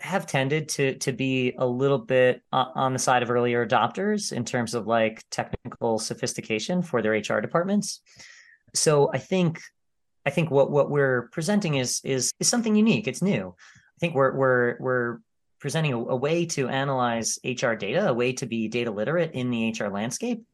have 0.00 0.26
tended 0.26 0.68
to 0.68 0.96
to 0.98 1.12
be 1.12 1.54
a 1.58 1.66
little 1.66 1.98
bit 1.98 2.42
uh, 2.52 2.66
on 2.74 2.92
the 2.92 2.98
side 2.98 3.22
of 3.22 3.30
earlier 3.30 3.66
adopters 3.66 4.32
in 4.32 4.44
terms 4.44 4.74
of 4.74 4.86
like 4.86 5.22
technical 5.30 5.98
sophistication 5.98 6.82
for 6.82 7.00
their 7.00 7.12
HR 7.12 7.40
departments. 7.40 8.00
So 8.74 9.10
I 9.12 9.18
think 9.18 9.60
I 10.26 10.30
think 10.30 10.50
what 10.50 10.70
what 10.70 10.90
we're 10.90 11.28
presenting 11.32 11.74
is 11.74 12.00
is 12.04 12.32
is 12.40 12.48
something 12.48 12.74
unique. 12.74 13.06
It's 13.06 13.22
new. 13.22 13.54
I 13.76 13.98
think 14.00 14.14
we're 14.14 14.34
we're 14.36 14.76
we're 14.80 15.18
presenting 15.60 15.92
a, 15.92 15.98
a 15.98 16.16
way 16.16 16.44
to 16.46 16.68
analyze 16.68 17.38
HR 17.44 17.72
data, 17.74 18.08
a 18.08 18.14
way 18.14 18.32
to 18.34 18.46
be 18.46 18.68
data 18.68 18.90
literate 18.90 19.32
in 19.32 19.50
the 19.50 19.70
HR 19.70 19.88
landscape 19.88 20.44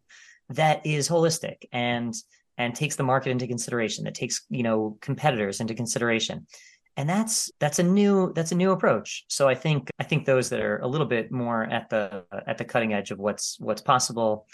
that 0.51 0.85
is 0.85 1.09
holistic 1.09 1.65
and 1.73 2.15
and 2.59 2.75
takes 2.75 2.97
the 2.97 3.03
market 3.03 3.31
into 3.31 3.47
consideration 3.47 4.05
that 4.05 4.15
takes 4.15 4.45
you 4.51 4.63
know 4.63 4.99
competitors 5.01 5.61
into 5.61 5.75
consideration 5.75 6.47
and 6.97 7.09
that's 7.09 7.51
that's 7.61 7.79
a 7.79 7.83
new 7.83 8.33
that's 8.35 8.53
a 8.53 8.57
new 8.57 8.73
approach. 8.73 9.25
So 9.29 9.49
i 9.49 9.55
think 9.55 9.91
i 9.99 10.05
think 10.05 10.25
those 10.25 10.51
that 10.51 10.61
are 10.61 10.79
a 10.79 10.87
little 10.87 11.07
bit 11.07 11.31
more 11.31 11.65
at 11.65 11.89
the 11.91 12.25
at 12.47 12.59
the 12.59 12.65
cutting 12.65 12.93
edge 12.93 13.11
of 13.11 13.19
what's 13.19 13.59
what's 13.61 13.83
possible 13.83 14.47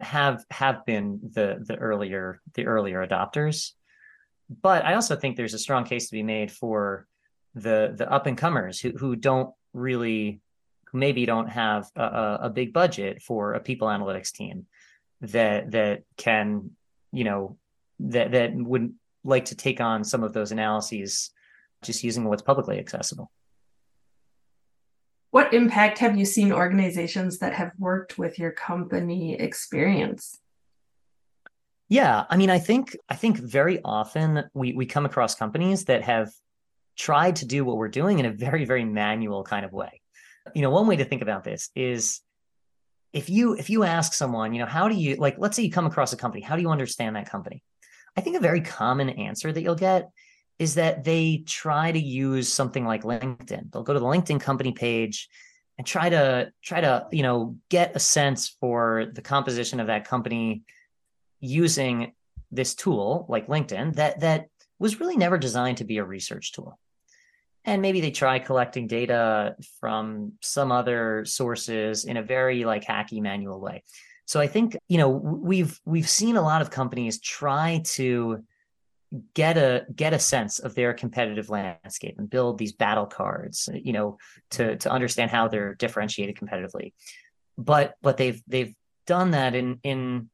have 0.00 0.44
have 0.50 0.84
been 0.84 1.20
the 1.22 1.62
the 1.66 1.76
earlier 1.76 2.40
the 2.54 2.66
earlier 2.66 3.06
adopters. 3.06 3.72
But 4.48 4.84
i 4.84 4.94
also 4.94 5.16
think 5.16 5.36
there's 5.36 5.54
a 5.54 5.58
strong 5.58 5.84
case 5.84 6.08
to 6.08 6.12
be 6.12 6.22
made 6.22 6.50
for 6.50 7.06
the 7.54 7.94
the 7.96 8.10
up 8.10 8.26
and 8.26 8.38
comers 8.38 8.80
who 8.80 8.90
who 8.90 9.16
don't 9.16 9.54
really 9.72 10.40
maybe 10.92 11.24
don't 11.24 11.48
have 11.48 11.90
a, 11.96 12.38
a 12.42 12.50
big 12.50 12.72
budget 12.72 13.22
for 13.22 13.54
a 13.54 13.60
people 13.60 13.88
analytics 13.88 14.32
team 14.32 14.66
that 15.22 15.70
that 15.70 16.02
can 16.16 16.70
you 17.12 17.24
know 17.24 17.56
that 18.00 18.32
that 18.32 18.54
would 18.54 18.92
like 19.24 19.46
to 19.46 19.54
take 19.54 19.80
on 19.80 20.04
some 20.04 20.22
of 20.22 20.32
those 20.32 20.52
analyses 20.52 21.30
just 21.82 22.02
using 22.02 22.24
what's 22.24 22.42
publicly 22.42 22.78
accessible. 22.78 23.30
What 25.30 25.54
impact 25.54 25.98
have 26.00 26.16
you 26.16 26.24
seen 26.24 26.52
organizations 26.52 27.38
that 27.38 27.54
have 27.54 27.72
worked 27.78 28.18
with 28.18 28.38
your 28.38 28.52
company 28.52 29.34
experience? 29.34 30.38
Yeah, 31.88 32.24
I 32.28 32.36
mean, 32.36 32.50
I 32.50 32.58
think 32.58 32.96
I 33.08 33.16
think 33.16 33.38
very 33.38 33.80
often 33.84 34.44
we 34.54 34.72
we 34.72 34.86
come 34.86 35.04
across 35.04 35.34
companies 35.34 35.86
that 35.86 36.02
have 36.02 36.30
tried 36.96 37.36
to 37.36 37.46
do 37.46 37.64
what 37.64 37.76
we're 37.76 37.88
doing 37.88 38.18
in 38.18 38.26
a 38.26 38.30
very 38.30 38.64
very 38.64 38.84
manual 38.84 39.42
kind 39.42 39.64
of 39.64 39.72
way. 39.72 40.00
You 40.54 40.62
know, 40.62 40.70
one 40.70 40.86
way 40.86 40.96
to 40.96 41.04
think 41.04 41.22
about 41.22 41.44
this 41.44 41.70
is 41.74 42.20
if 43.12 43.28
you 43.28 43.54
if 43.54 43.70
you 43.70 43.84
ask 43.84 44.14
someone, 44.14 44.54
you 44.54 44.60
know, 44.60 44.66
how 44.66 44.88
do 44.88 44.94
you 44.94 45.16
like 45.16 45.36
let's 45.38 45.56
say 45.56 45.62
you 45.62 45.70
come 45.70 45.86
across 45.86 46.12
a 46.12 46.16
company, 46.16 46.42
how 46.42 46.56
do 46.56 46.62
you 46.62 46.70
understand 46.70 47.16
that 47.16 47.30
company? 47.30 47.62
I 48.16 48.20
think 48.20 48.36
a 48.36 48.40
very 48.40 48.60
common 48.60 49.10
answer 49.10 49.52
that 49.52 49.62
you'll 49.62 49.74
get 49.74 50.10
is 50.62 50.76
that 50.76 51.02
they 51.02 51.42
try 51.44 51.90
to 51.90 51.98
use 51.98 52.50
something 52.50 52.84
like 52.86 53.02
LinkedIn. 53.02 53.72
They'll 53.72 53.82
go 53.82 53.92
to 53.92 53.98
the 53.98 54.06
LinkedIn 54.06 54.40
company 54.40 54.70
page 54.70 55.28
and 55.76 55.84
try 55.84 56.08
to 56.08 56.52
try 56.62 56.80
to, 56.80 57.08
you 57.10 57.24
know, 57.24 57.56
get 57.68 57.96
a 57.96 57.98
sense 57.98 58.56
for 58.60 59.06
the 59.12 59.22
composition 59.22 59.80
of 59.80 59.88
that 59.88 60.06
company 60.06 60.62
using 61.40 62.12
this 62.52 62.76
tool 62.76 63.26
like 63.28 63.48
LinkedIn 63.48 63.96
that 63.96 64.20
that 64.20 64.46
was 64.78 65.00
really 65.00 65.16
never 65.16 65.36
designed 65.36 65.78
to 65.78 65.84
be 65.84 65.98
a 65.98 66.04
research 66.04 66.52
tool. 66.52 66.78
And 67.64 67.82
maybe 67.82 68.00
they 68.00 68.12
try 68.12 68.38
collecting 68.38 68.86
data 68.86 69.56
from 69.80 70.34
some 70.42 70.70
other 70.70 71.24
sources 71.24 72.04
in 72.04 72.16
a 72.16 72.22
very 72.22 72.64
like 72.64 72.84
hacky 72.84 73.20
manual 73.20 73.60
way. 73.60 73.82
So 74.26 74.38
I 74.38 74.46
think, 74.46 74.76
you 74.88 74.98
know, 74.98 75.08
we've 75.08 75.80
we've 75.84 76.08
seen 76.08 76.36
a 76.36 76.42
lot 76.42 76.62
of 76.62 76.70
companies 76.70 77.20
try 77.20 77.82
to 77.96 78.44
get 79.34 79.58
a 79.58 79.84
get 79.94 80.14
a 80.14 80.18
sense 80.18 80.58
of 80.58 80.74
their 80.74 80.94
competitive 80.94 81.50
landscape 81.50 82.14
and 82.18 82.30
build 82.30 82.58
these 82.58 82.72
battle 82.72 83.06
cards 83.06 83.68
you 83.74 83.92
know 83.92 84.16
to 84.50 84.76
to 84.76 84.90
understand 84.90 85.30
how 85.30 85.48
they're 85.48 85.74
differentiated 85.74 86.36
competitively. 86.36 86.92
But 87.58 87.94
but 88.02 88.16
they've 88.16 88.42
they've 88.46 88.74
done 89.06 89.32
that 89.32 89.54
in 89.54 89.80
in 89.82 90.30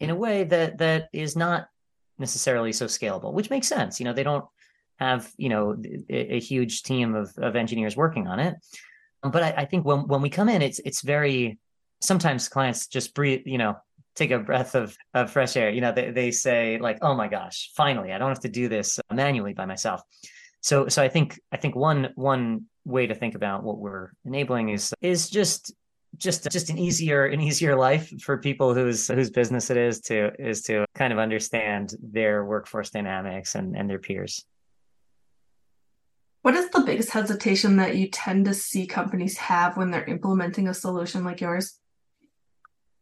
in 0.00 0.10
a 0.10 0.14
way 0.14 0.44
that 0.44 0.78
that 0.78 1.08
is 1.12 1.36
not 1.36 1.68
necessarily 2.18 2.72
so 2.72 2.86
scalable 2.86 3.32
which 3.32 3.50
makes 3.50 3.68
sense. 3.68 4.00
You 4.00 4.04
know 4.04 4.12
they 4.12 4.22
don't 4.22 4.44
have 4.98 5.30
you 5.36 5.48
know 5.48 5.76
a, 6.10 6.36
a 6.36 6.40
huge 6.40 6.82
team 6.82 7.14
of 7.14 7.32
of 7.38 7.54
engineers 7.54 7.96
working 7.96 8.26
on 8.26 8.40
it. 8.40 8.56
But 9.22 9.42
I, 9.42 9.54
I 9.58 9.64
think 9.66 9.84
when 9.84 10.08
when 10.08 10.22
we 10.22 10.30
come 10.30 10.48
in 10.48 10.62
it's 10.62 10.80
it's 10.80 11.02
very 11.02 11.58
sometimes 12.00 12.48
clients 12.48 12.88
just 12.88 13.14
breathe 13.14 13.42
you 13.46 13.58
know 13.58 13.76
take 14.16 14.30
a 14.30 14.38
breath 14.38 14.74
of, 14.74 14.96
of 15.14 15.30
fresh 15.30 15.56
air. 15.56 15.70
You 15.70 15.80
know, 15.80 15.92
they, 15.92 16.10
they 16.10 16.30
say 16.30 16.78
like, 16.78 16.98
oh 17.02 17.14
my 17.14 17.28
gosh, 17.28 17.70
finally, 17.76 18.12
I 18.12 18.18
don't 18.18 18.30
have 18.30 18.40
to 18.40 18.48
do 18.48 18.68
this 18.68 18.98
uh, 18.98 19.14
manually 19.14 19.52
by 19.52 19.66
myself. 19.66 20.02
So, 20.62 20.88
so 20.88 21.02
I 21.02 21.08
think, 21.08 21.38
I 21.52 21.58
think 21.58 21.76
one, 21.76 22.08
one 22.16 22.64
way 22.84 23.06
to 23.06 23.14
think 23.14 23.34
about 23.34 23.62
what 23.62 23.78
we're 23.78 24.10
enabling 24.24 24.70
is, 24.70 24.92
is 25.00 25.30
just, 25.30 25.72
just, 26.16 26.50
just 26.50 26.70
an 26.70 26.78
easier, 26.78 27.26
an 27.26 27.40
easier 27.40 27.76
life 27.76 28.10
for 28.22 28.38
people 28.38 28.74
whose, 28.74 29.06
whose 29.06 29.30
business 29.30 29.70
it 29.70 29.76
is 29.76 30.00
to, 30.00 30.32
is 30.40 30.62
to 30.62 30.86
kind 30.94 31.12
of 31.12 31.18
understand 31.18 31.94
their 32.02 32.44
workforce 32.44 32.90
dynamics 32.90 33.54
and, 33.54 33.76
and 33.76 33.88
their 33.88 33.98
peers. 33.98 34.44
What 36.42 36.54
is 36.54 36.70
the 36.70 36.80
biggest 36.80 37.10
hesitation 37.10 37.76
that 37.76 37.96
you 37.96 38.08
tend 38.08 38.44
to 38.46 38.54
see 38.54 38.86
companies 38.86 39.36
have 39.36 39.76
when 39.76 39.90
they're 39.90 40.04
implementing 40.04 40.68
a 40.68 40.74
solution 40.74 41.24
like 41.24 41.40
yours? 41.40 41.78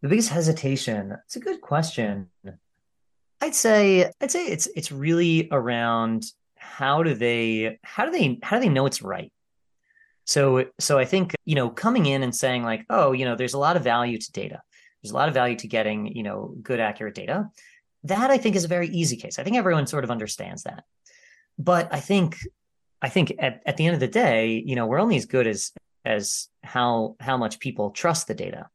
The 0.04 0.10
biggest 0.10 0.28
hesitation 0.28 1.16
it's 1.24 1.36
a 1.36 1.40
good 1.40 1.62
question. 1.62 2.28
I'd 3.40 3.54
say 3.54 4.12
i'd 4.20 4.30
say 4.30 4.44
it's 4.46 4.68
it's 4.76 4.92
really 4.92 5.48
around 5.50 6.26
how 6.56 7.02
do 7.02 7.14
they 7.14 7.78
how 7.82 8.04
do 8.04 8.12
they 8.12 8.38
how 8.42 8.56
do 8.56 8.62
they 8.62 8.68
know 8.68 8.84
it's 8.84 9.00
right? 9.00 9.32
So 10.26 10.66
so 10.78 10.98
i 10.98 11.06
think 11.06 11.34
you 11.46 11.54
know 11.54 11.70
coming 11.70 12.04
in 12.04 12.22
and 12.22 12.36
saying 12.36 12.64
like 12.64 12.84
oh 12.90 13.12
you 13.12 13.24
know 13.24 13.34
there's 13.34 13.54
a 13.54 13.58
lot 13.58 13.76
of 13.76 13.82
value 13.82 14.18
to 14.18 14.32
data. 14.32 14.60
There's 15.02 15.12
a 15.12 15.14
lot 15.14 15.28
of 15.28 15.34
value 15.34 15.56
to 15.56 15.68
getting 15.68 16.14
you 16.14 16.22
know 16.22 16.54
good 16.60 16.80
accurate 16.80 17.14
data. 17.14 17.48
That 18.02 18.30
i 18.30 18.36
think 18.36 18.56
is 18.56 18.64
a 18.64 18.76
very 18.76 18.88
easy 18.88 19.16
case. 19.16 19.38
I 19.38 19.42
think 19.42 19.56
everyone 19.56 19.86
sort 19.86 20.04
of 20.04 20.10
understands 20.10 20.64
that. 20.64 20.84
But 21.58 21.88
i 21.94 22.00
think 22.00 22.36
i 23.00 23.08
think 23.08 23.32
at, 23.38 23.62
at 23.64 23.78
the 23.78 23.86
end 23.86 23.94
of 23.94 24.00
the 24.00 24.18
day 24.26 24.62
you 24.66 24.76
know 24.76 24.86
we're 24.86 25.00
only 25.00 25.16
as 25.16 25.24
good 25.24 25.46
as 25.46 25.72
as 26.04 26.48
how 26.62 27.16
how 27.20 27.38
much 27.38 27.58
people 27.58 27.90
trust 27.90 28.28
the 28.28 28.34
data 28.34 28.68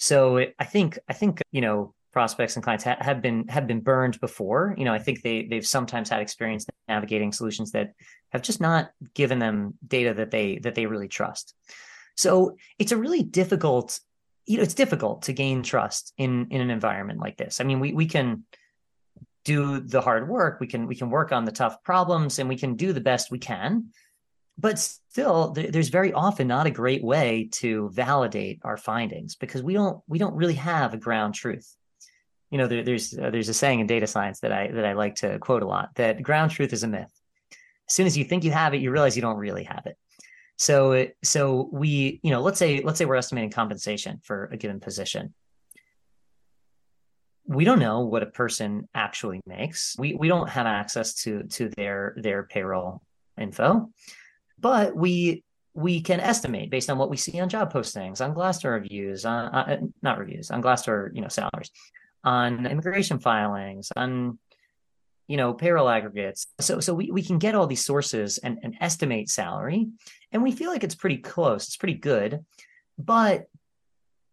so 0.00 0.38
I 0.58 0.64
think 0.64 0.98
I 1.08 1.12
think 1.12 1.42
you 1.52 1.60
know 1.60 1.94
prospects 2.10 2.56
and 2.56 2.64
clients 2.64 2.84
ha- 2.84 2.96
have 3.00 3.20
been 3.20 3.46
have 3.48 3.66
been 3.66 3.80
burned 3.80 4.18
before. 4.18 4.74
You 4.78 4.86
know, 4.86 4.94
I 4.94 4.98
think 4.98 5.22
they 5.22 5.46
they've 5.48 5.66
sometimes 5.66 6.08
had 6.08 6.22
experience 6.22 6.66
navigating 6.88 7.32
solutions 7.32 7.72
that 7.72 7.92
have 8.30 8.42
just 8.42 8.60
not 8.60 8.90
given 9.14 9.38
them 9.38 9.74
data 9.86 10.14
that 10.14 10.30
they 10.30 10.58
that 10.60 10.74
they 10.74 10.86
really 10.86 11.06
trust. 11.06 11.54
So 12.16 12.56
it's 12.78 12.92
a 12.92 12.96
really 12.96 13.22
difficult, 13.22 14.00
you 14.46 14.56
know, 14.56 14.62
it's 14.62 14.74
difficult 14.74 15.22
to 15.22 15.34
gain 15.34 15.62
trust 15.62 16.14
in 16.16 16.48
in 16.50 16.62
an 16.62 16.70
environment 16.70 17.20
like 17.20 17.36
this. 17.36 17.60
I 17.60 17.64
mean, 17.64 17.78
we 17.78 17.92
we 17.92 18.06
can 18.06 18.44
do 19.44 19.80
the 19.80 20.00
hard 20.00 20.28
work, 20.28 20.60
we 20.60 20.66
can 20.66 20.86
we 20.86 20.96
can 20.96 21.10
work 21.10 21.30
on 21.30 21.44
the 21.44 21.52
tough 21.52 21.82
problems, 21.82 22.38
and 22.38 22.48
we 22.48 22.56
can 22.56 22.74
do 22.74 22.94
the 22.94 23.00
best 23.02 23.30
we 23.30 23.38
can. 23.38 23.90
But 24.58 24.78
still, 24.78 25.52
there's 25.52 25.88
very 25.88 26.12
often 26.12 26.46
not 26.46 26.66
a 26.66 26.70
great 26.70 27.02
way 27.02 27.48
to 27.52 27.88
validate 27.90 28.60
our 28.62 28.76
findings 28.76 29.34
because 29.36 29.62
we 29.62 29.72
don't 29.72 30.02
we 30.06 30.18
don't 30.18 30.34
really 30.34 30.54
have 30.54 30.92
a 30.92 30.98
ground 30.98 31.34
truth 31.34 31.74
you 32.50 32.58
know 32.58 32.66
there, 32.66 32.82
there's 32.82 33.16
uh, 33.16 33.30
there's 33.30 33.48
a 33.48 33.54
saying 33.54 33.80
in 33.80 33.86
data 33.86 34.06
science 34.06 34.40
that 34.40 34.52
I 34.52 34.68
that 34.68 34.84
I 34.84 34.92
like 34.92 35.16
to 35.16 35.38
quote 35.38 35.62
a 35.62 35.66
lot 35.66 35.90
that 35.94 36.22
ground 36.22 36.50
truth 36.50 36.72
is 36.72 36.82
a 36.82 36.88
myth. 36.88 37.12
As 37.88 37.94
soon 37.94 38.06
as 38.06 38.16
you 38.16 38.24
think 38.24 38.44
you 38.44 38.50
have 38.50 38.74
it, 38.74 38.80
you 38.80 38.90
realize 38.90 39.16
you 39.16 39.22
don't 39.22 39.36
really 39.36 39.64
have 39.64 39.86
it. 39.86 39.96
So 40.56 41.06
so 41.22 41.68
we 41.72 42.20
you 42.22 42.30
know 42.30 42.40
let's 42.42 42.58
say 42.58 42.82
let's 42.82 42.98
say 42.98 43.04
we're 43.04 43.16
estimating 43.16 43.50
compensation 43.50 44.20
for 44.24 44.50
a 44.52 44.56
given 44.56 44.80
position. 44.80 45.32
We 47.46 47.64
don't 47.64 47.78
know 47.78 48.00
what 48.00 48.22
a 48.22 48.26
person 48.26 48.88
actually 48.94 49.40
makes. 49.46 49.96
We 49.98 50.14
we 50.14 50.28
don't 50.28 50.48
have 50.48 50.66
access 50.66 51.14
to 51.22 51.44
to 51.44 51.68
their 51.76 52.14
their 52.16 52.42
payroll 52.44 53.02
info, 53.38 53.90
but 54.60 54.94
we 54.94 55.44
we 55.74 56.00
can 56.00 56.20
estimate 56.20 56.70
based 56.70 56.90
on 56.90 56.98
what 56.98 57.10
we 57.10 57.16
see 57.16 57.40
on 57.40 57.48
job 57.48 57.72
postings, 57.72 58.20
on 58.20 58.34
Glassdoor 58.34 58.72
reviews, 58.72 59.24
on 59.24 59.46
uh, 59.46 59.80
not 60.02 60.18
reviews, 60.18 60.50
on 60.50 60.62
Glassdoor, 60.62 61.14
you 61.14 61.22
know, 61.22 61.28
salaries 61.28 61.70
on 62.24 62.66
immigration 62.66 63.18
filings, 63.18 63.90
on 63.96 64.38
you 65.26 65.36
know 65.36 65.54
payroll 65.54 65.88
aggregates. 65.88 66.46
So 66.60 66.80
so 66.80 66.94
we, 66.94 67.10
we 67.10 67.22
can 67.22 67.38
get 67.38 67.54
all 67.54 67.66
these 67.66 67.84
sources 67.84 68.38
and, 68.38 68.58
and 68.62 68.76
estimate 68.80 69.28
salary, 69.28 69.88
and 70.32 70.42
we 70.42 70.52
feel 70.52 70.70
like 70.70 70.84
it's 70.84 70.94
pretty 70.94 71.18
close. 71.18 71.66
It's 71.66 71.76
pretty 71.76 71.94
good, 71.94 72.44
but 72.98 73.46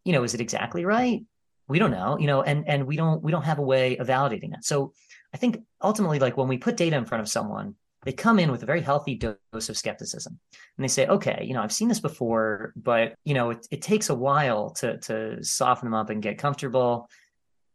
you 0.06 0.14
know, 0.14 0.24
is 0.24 0.34
it 0.34 0.42
exactly 0.42 0.86
right? 0.86 1.24
We 1.68 1.80
don't 1.80 1.92
know. 1.92 2.18
You 2.18 2.28
know, 2.28 2.42
and 2.42 2.68
and 2.68 2.86
we 2.86 2.96
don't 2.96 3.22
we 3.22 3.32
don't 3.32 3.46
have 3.46 3.60
a 3.60 3.64
way 3.64 3.98
of 3.98 4.08
validating 4.08 4.52
that. 4.52 4.66
So 4.66 4.94
I 5.34 5.38
think 5.38 5.62
ultimately, 5.82 6.20
like 6.20 6.38
when 6.38 6.48
we 6.48 6.58
put 6.58 6.78
data 6.78 6.96
in 6.96 7.06
front 7.06 7.22
of 7.22 7.30
someone, 7.30 7.76
they 8.08 8.14
come 8.14 8.40
in 8.40 8.52
with 8.52 8.64
a 8.64 8.66
very 8.66 8.82
healthy 8.82 9.16
dose 9.16 9.70
of 9.70 9.78
skepticism 9.78 10.40
and 10.78 10.84
they 10.84 10.88
say 10.88 11.06
okay 11.08 11.44
you 11.44 11.54
know 11.54 11.62
i've 11.62 11.74
seen 11.74 11.90
this 11.90 12.00
before 12.00 12.74
but 12.76 13.16
you 13.26 13.34
know 13.34 13.52
it, 13.52 13.68
it 13.70 13.82
takes 13.82 14.10
a 14.10 14.16
while 14.16 14.70
to 14.70 14.98
to 15.00 15.44
soften 15.44 15.86
them 15.86 15.94
up 15.94 16.10
and 16.10 16.24
get 16.24 16.38
comfortable 16.38 17.10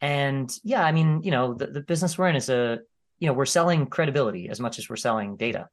and 0.03 0.53
yeah, 0.65 0.85
I 0.85 0.91
mean, 0.91 1.23
you 1.23 1.31
know, 1.31 1.55
the, 1.55 1.69
the 1.69 1.81
business 1.81 2.19
we're 2.19 2.29
in 2.29 2.37
is 2.37 2.51
a, 2.51 2.81
you 3.21 3.29
know, 3.29 3.33
we're 3.33 3.47
selling 3.47 3.87
credibility 3.87 4.49
as 4.49 4.59
much 4.59 4.81
as 4.81 4.91
we're 4.91 4.97
selling 4.97 5.37
data. 5.37 5.69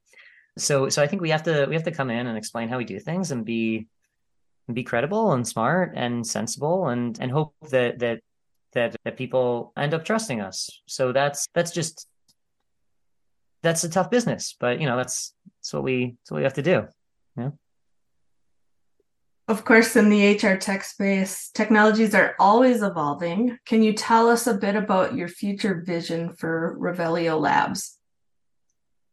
So 0.56 0.88
so 0.88 1.02
I 1.02 1.08
think 1.08 1.20
we 1.20 1.30
have 1.30 1.42
to 1.44 1.66
we 1.68 1.74
have 1.74 1.84
to 1.84 1.90
come 1.90 2.10
in 2.10 2.26
and 2.26 2.38
explain 2.38 2.68
how 2.68 2.78
we 2.78 2.84
do 2.84 3.00
things 3.00 3.32
and 3.32 3.44
be 3.44 3.88
be 4.72 4.84
credible 4.84 5.32
and 5.32 5.46
smart 5.46 5.94
and 5.96 6.24
sensible 6.24 6.88
and 6.88 7.18
and 7.20 7.30
hope 7.30 7.54
that 7.70 7.98
that 7.98 8.20
that 8.72 8.94
that 9.04 9.16
people 9.16 9.72
end 9.76 9.94
up 9.94 10.04
trusting 10.04 10.40
us. 10.40 10.70
So 10.86 11.12
that's 11.12 11.48
that's 11.54 11.72
just 11.72 12.06
that's 13.62 13.84
a 13.84 13.88
tough 13.88 14.10
business, 14.10 14.56
but 14.58 14.80
you 14.80 14.86
know, 14.86 14.96
that's 14.96 15.34
that's 15.58 15.72
what 15.72 15.82
we 15.82 16.16
that's 16.18 16.30
what 16.30 16.38
we 16.38 16.44
have 16.44 16.54
to 16.54 16.62
do. 16.62 16.86
Yeah. 17.36 17.50
Of 19.48 19.64
course, 19.64 19.96
in 19.96 20.10
the 20.10 20.36
HR 20.36 20.56
tech 20.56 20.84
space, 20.84 21.50
technologies 21.52 22.14
are 22.14 22.36
always 22.38 22.82
evolving. 22.82 23.58
Can 23.66 23.82
you 23.82 23.92
tell 23.92 24.28
us 24.28 24.46
a 24.46 24.54
bit 24.54 24.76
about 24.76 25.16
your 25.16 25.26
future 25.26 25.82
vision 25.84 26.32
for 26.32 26.76
Revelio 26.78 27.38
Labs? 27.40 27.98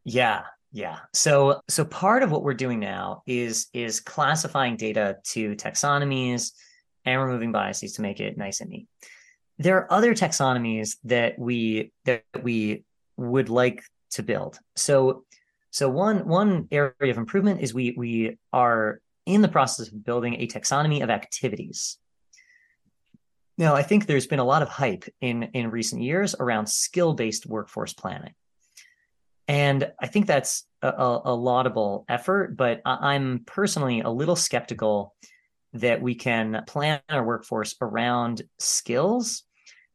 Yeah, 0.03 0.43
yeah. 0.71 0.99
So 1.13 1.61
so 1.67 1.83
part 1.85 2.21
of 2.21 2.31
what 2.31 2.43
we're 2.43 2.53
doing 2.53 2.79
now 2.79 3.23
is 3.25 3.67
is 3.73 3.99
classifying 3.99 4.77
data 4.77 5.17
to 5.31 5.55
taxonomies 5.55 6.51
and 7.03 7.21
removing 7.21 7.51
biases 7.51 7.93
to 7.93 8.01
make 8.01 8.19
it 8.19 8.37
nice 8.37 8.61
and 8.61 8.69
neat. 8.69 8.87
There 9.57 9.77
are 9.77 9.91
other 9.91 10.13
taxonomies 10.13 10.97
that 11.05 11.39
we 11.39 11.91
that 12.05 12.23
we 12.43 12.83
would 13.17 13.49
like 13.49 13.83
to 14.11 14.23
build. 14.23 14.59
So 14.75 15.23
so 15.71 15.89
one 15.89 16.27
one 16.27 16.67
area 16.71 16.93
of 17.01 17.17
improvement 17.17 17.61
is 17.61 17.73
we 17.73 17.93
we 17.97 18.37
are 18.53 19.01
in 19.25 19.41
the 19.41 19.47
process 19.47 19.89
of 19.89 20.03
building 20.03 20.35
a 20.35 20.47
taxonomy 20.47 21.03
of 21.03 21.09
activities. 21.09 21.97
Now, 23.57 23.75
I 23.75 23.83
think 23.83 24.05
there's 24.05 24.27
been 24.27 24.39
a 24.39 24.45
lot 24.45 24.61
of 24.61 24.69
hype 24.69 25.05
in, 25.19 25.43
in 25.53 25.71
recent 25.71 26.01
years 26.01 26.35
around 26.39 26.67
skill 26.67 27.13
based 27.13 27.45
workforce 27.45 27.93
planning. 27.93 28.33
And 29.47 29.91
I 29.99 30.07
think 30.07 30.27
that's 30.27 30.65
a, 30.81 31.19
a, 31.25 31.33
laudable 31.33 32.05
effort, 32.07 32.55
but 32.55 32.81
I'm 32.85 33.43
personally 33.45 34.01
a 34.01 34.09
little 34.09 34.35
skeptical 34.35 35.15
that 35.73 36.01
we 36.01 36.15
can 36.15 36.63
plan 36.67 36.99
our 37.09 37.23
workforce 37.23 37.75
around 37.81 38.41
skills 38.59 39.43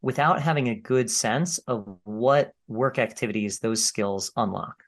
without 0.03 0.43
having 0.43 0.69
a 0.69 0.75
good 0.75 1.11
sense 1.11 1.59
of 1.59 1.99
what 2.05 2.53
work 2.67 2.99
activities 2.99 3.61
those 3.61 3.83
skills 3.83 4.33
unlock. 4.37 4.83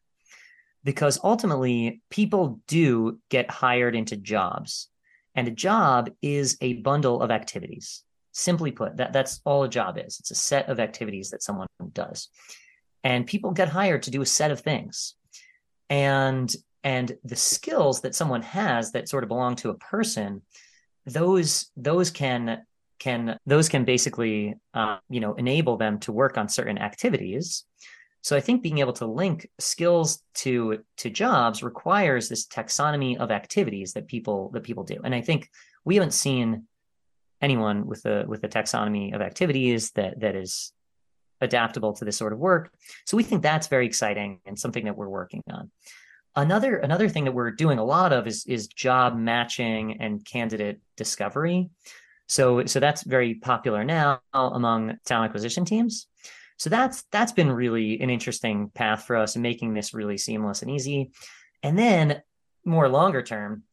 Because 0.82 1.18
ultimately 1.24 2.02
people 2.10 2.60
do 2.66 3.18
get 3.30 3.50
hired 3.50 3.94
into 3.96 4.16
jobs 4.16 4.88
and 5.34 5.48
a 5.48 5.52
job 5.52 6.10
is 6.20 6.58
a 6.60 6.74
bundle 6.74 7.22
of 7.22 7.30
activities. 7.30 8.02
Simply 8.32 8.72
put 8.72 8.96
that 8.96 9.12
that's 9.12 9.40
all 9.44 9.62
a 9.62 9.68
job 9.68 9.96
is. 9.98 10.18
It's 10.20 10.32
a 10.32 10.36
set 10.36 10.68
of 10.68 10.80
activities 10.80 11.30
that 11.30 11.42
someone 11.42 11.68
does. 11.92 12.28
And 13.02 13.26
people 13.26 13.52
get 13.52 13.68
hired 13.68 14.02
to 14.04 14.10
do 14.10 14.22
a 14.22 14.26
set 14.26 14.50
of 14.50 14.60
things. 14.60 15.14
And 15.88 16.54
and 16.82 17.16
the 17.24 17.36
skills 17.36 18.02
that 18.02 18.14
someone 18.14 18.42
has 18.42 18.92
that 18.92 19.08
sort 19.08 19.24
of 19.24 19.28
belong 19.28 19.56
to 19.56 19.70
a 19.70 19.78
person 19.78 20.42
those 21.06 21.70
those 21.76 22.10
can 22.10 22.64
can 23.04 23.38
those 23.52 23.68
can 23.68 23.84
basically 23.84 24.54
uh, 24.74 24.98
you 25.14 25.20
know 25.20 25.34
enable 25.34 25.76
them 25.76 25.94
to 25.98 26.10
work 26.12 26.34
on 26.40 26.48
certain 26.48 26.78
activities 26.78 27.64
so 28.24 28.34
I 28.34 28.40
think 28.40 28.62
being 28.62 28.78
able 28.78 28.94
to 28.94 29.06
link 29.06 29.46
skills 29.58 30.22
to 30.36 30.78
to 30.96 31.10
jobs 31.10 31.62
requires 31.62 32.26
this 32.26 32.46
taxonomy 32.46 33.18
of 33.18 33.30
activities 33.30 33.92
that 33.92 34.06
people 34.06 34.50
that 34.54 34.62
people 34.62 34.82
do. 34.82 34.96
And 35.04 35.14
I 35.14 35.20
think 35.20 35.50
we 35.84 35.96
haven't 35.96 36.14
seen 36.14 36.64
anyone 37.42 37.86
with 37.86 38.06
a 38.06 38.24
with 38.26 38.42
a 38.42 38.48
taxonomy 38.48 39.14
of 39.14 39.20
activities 39.20 39.90
that 39.90 40.20
that 40.20 40.36
is 40.36 40.72
adaptable 41.42 41.92
to 41.92 42.06
this 42.06 42.16
sort 42.16 42.32
of 42.32 42.38
work. 42.38 42.72
So 43.04 43.18
we 43.18 43.24
think 43.24 43.42
that's 43.42 43.66
very 43.66 43.84
exciting 43.84 44.40
and 44.46 44.58
something 44.58 44.86
that 44.86 44.96
we're 44.96 45.10
working 45.10 45.42
on. 45.50 45.70
Another 46.34 46.78
another 46.78 47.10
thing 47.10 47.24
that 47.24 47.32
we're 47.32 47.50
doing 47.50 47.78
a 47.78 47.84
lot 47.84 48.14
of 48.14 48.26
is 48.26 48.46
is 48.46 48.68
job 48.68 49.18
matching 49.18 50.00
and 50.00 50.24
candidate 50.24 50.80
discovery. 50.96 51.68
So 52.26 52.64
so 52.66 52.80
that's 52.80 53.02
very 53.02 53.34
popular 53.34 53.84
now 53.84 54.20
among 54.32 54.96
talent 55.04 55.30
acquisition 55.30 55.64
teams. 55.64 56.06
So 56.56 56.70
that's 56.70 57.02
that's 57.10 57.32
been 57.32 57.50
really 57.50 58.00
an 58.00 58.10
interesting 58.10 58.70
path 58.74 59.04
for 59.04 59.16
us 59.16 59.36
in 59.36 59.42
making 59.42 59.74
this 59.74 59.94
really 59.94 60.18
seamless 60.18 60.62
and 60.62 60.70
easy. 60.70 61.12
And 61.62 61.78
then 61.78 62.22
more 62.64 62.88
longer 62.88 63.22
term 63.22 63.64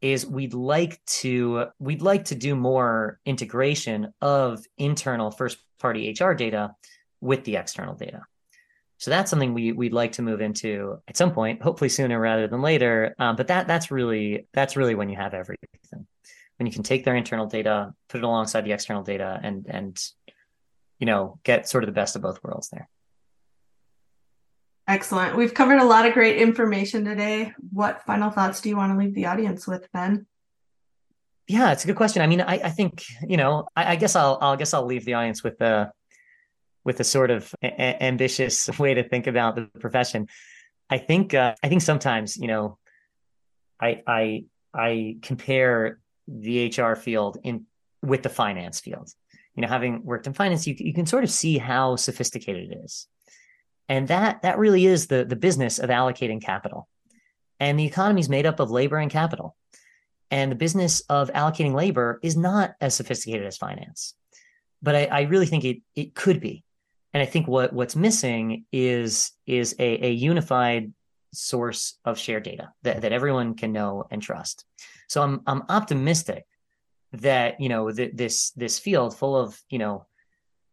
is 0.00 0.26
we'd 0.26 0.54
like 0.54 1.02
to 1.06 1.66
we'd 1.78 2.02
like 2.02 2.26
to 2.26 2.34
do 2.34 2.54
more 2.54 3.20
integration 3.24 4.12
of 4.20 4.64
internal 4.76 5.30
first 5.30 5.58
party 5.78 6.14
HR 6.18 6.32
data 6.32 6.74
with 7.20 7.44
the 7.44 7.56
external 7.56 7.94
data. 7.94 8.22
So 8.98 9.10
that's 9.10 9.30
something 9.30 9.54
we 9.54 9.72
we'd 9.72 9.92
like 9.92 10.12
to 10.12 10.22
move 10.22 10.40
into 10.40 10.98
at 11.08 11.16
some 11.16 11.32
point, 11.32 11.62
hopefully 11.62 11.88
sooner 11.88 12.18
rather 12.20 12.46
than 12.46 12.62
later. 12.62 13.14
Um, 13.18 13.36
but 13.36 13.48
that 13.48 13.66
that's 13.66 13.90
really 13.90 14.46
that's 14.52 14.76
really 14.76 14.94
when 14.94 15.08
you 15.08 15.16
have 15.16 15.34
everything. 15.34 15.68
When 16.58 16.66
you 16.66 16.72
can 16.72 16.82
take 16.82 17.04
their 17.04 17.16
internal 17.16 17.46
data, 17.46 17.94
put 18.08 18.18
it 18.18 18.24
alongside 18.24 18.64
the 18.64 18.72
external 18.72 19.02
data, 19.02 19.40
and 19.42 19.66
and 19.68 20.00
you 20.98 21.06
know, 21.06 21.38
get 21.42 21.68
sort 21.68 21.84
of 21.84 21.88
the 21.88 21.92
best 21.92 22.16
of 22.16 22.22
both 22.22 22.42
worlds 22.42 22.68
there. 22.70 22.88
Excellent. 24.86 25.36
We've 25.36 25.54
covered 25.54 25.78
a 25.78 25.84
lot 25.84 26.06
of 26.06 26.12
great 26.12 26.36
information 26.36 27.04
today. 27.04 27.52
What 27.70 28.02
final 28.04 28.30
thoughts 28.30 28.60
do 28.60 28.68
you 28.68 28.76
want 28.76 28.92
to 28.92 28.98
leave 28.98 29.14
the 29.14 29.26
audience 29.26 29.66
with, 29.66 29.90
Ben? 29.92 30.26
Yeah, 31.48 31.72
it's 31.72 31.84
a 31.84 31.86
good 31.86 31.96
question. 31.96 32.22
I 32.22 32.26
mean, 32.26 32.40
I, 32.40 32.54
I 32.54 32.70
think 32.70 33.04
you 33.26 33.36
know, 33.36 33.66
I, 33.74 33.92
I, 33.92 33.96
guess 33.96 34.16
I'll, 34.16 34.38
I'll 34.40 34.56
guess 34.56 34.72
I'll 34.74 34.86
leave 34.86 35.04
the 35.04 35.14
audience 35.14 35.42
with 35.42 35.60
a 35.60 35.92
with 36.84 37.00
a 37.00 37.04
sort 37.04 37.30
of 37.30 37.54
a- 37.62 38.02
ambitious 38.02 38.68
way 38.78 38.94
to 38.94 39.02
think 39.08 39.26
about 39.26 39.56
the 39.56 39.68
profession. 39.80 40.28
I 40.88 40.98
think 40.98 41.34
uh, 41.34 41.54
I 41.62 41.68
think 41.68 41.82
sometimes 41.82 42.36
you 42.36 42.46
know, 42.46 42.78
I 43.80 44.02
I 44.06 44.44
I 44.72 45.16
compare 45.22 45.98
the 46.26 46.74
HR 46.76 46.94
field 46.94 47.38
in 47.42 47.66
with 48.02 48.22
the 48.22 48.28
finance 48.28 48.80
field 48.80 49.10
you 49.54 49.62
know, 49.62 49.68
having 49.68 50.04
worked 50.04 50.26
in 50.26 50.32
finance, 50.32 50.66
you, 50.66 50.74
you 50.78 50.92
can 50.92 51.06
sort 51.06 51.24
of 51.24 51.30
see 51.30 51.58
how 51.58 51.96
sophisticated 51.96 52.72
it 52.72 52.78
is. 52.84 53.06
And 53.88 54.08
that 54.08 54.42
that 54.42 54.58
really 54.58 54.86
is 54.86 55.06
the, 55.06 55.24
the 55.24 55.36
business 55.36 55.78
of 55.78 55.90
allocating 55.90 56.42
capital. 56.42 56.88
And 57.60 57.78
the 57.78 57.86
economy 57.86 58.20
is 58.20 58.28
made 58.28 58.46
up 58.46 58.58
of 58.58 58.70
labor 58.70 58.96
and 58.96 59.10
capital. 59.10 59.56
And 60.30 60.50
the 60.50 60.56
business 60.56 61.02
of 61.08 61.30
allocating 61.32 61.74
labor 61.74 62.18
is 62.22 62.36
not 62.36 62.74
as 62.80 62.94
sophisticated 62.94 63.46
as 63.46 63.56
finance. 63.56 64.14
but 64.82 64.94
I, 64.94 65.04
I 65.04 65.20
really 65.22 65.46
think 65.46 65.64
it 65.64 65.78
it 65.94 66.14
could 66.14 66.40
be. 66.40 66.64
And 67.12 67.22
I 67.22 67.26
think 67.26 67.46
what 67.46 67.72
what's 67.72 67.94
missing 67.94 68.64
is 68.72 69.30
is 69.46 69.76
a, 69.78 70.06
a 70.06 70.10
unified 70.10 70.92
source 71.32 71.98
of 72.04 72.18
shared 72.18 72.44
data 72.44 72.70
that, 72.82 73.02
that 73.02 73.12
everyone 73.12 73.54
can 73.54 73.72
know 73.72 74.04
and 74.10 74.20
trust. 74.22 74.64
So 75.08 75.22
I'm 75.22 75.40
I'm 75.46 75.62
optimistic 75.68 76.46
that 77.12 77.60
you 77.60 77.68
know 77.68 77.90
th- 77.90 78.12
this 78.14 78.50
this 78.50 78.78
field 78.78 79.16
full 79.16 79.36
of 79.36 79.60
you 79.68 79.78
know 79.78 80.06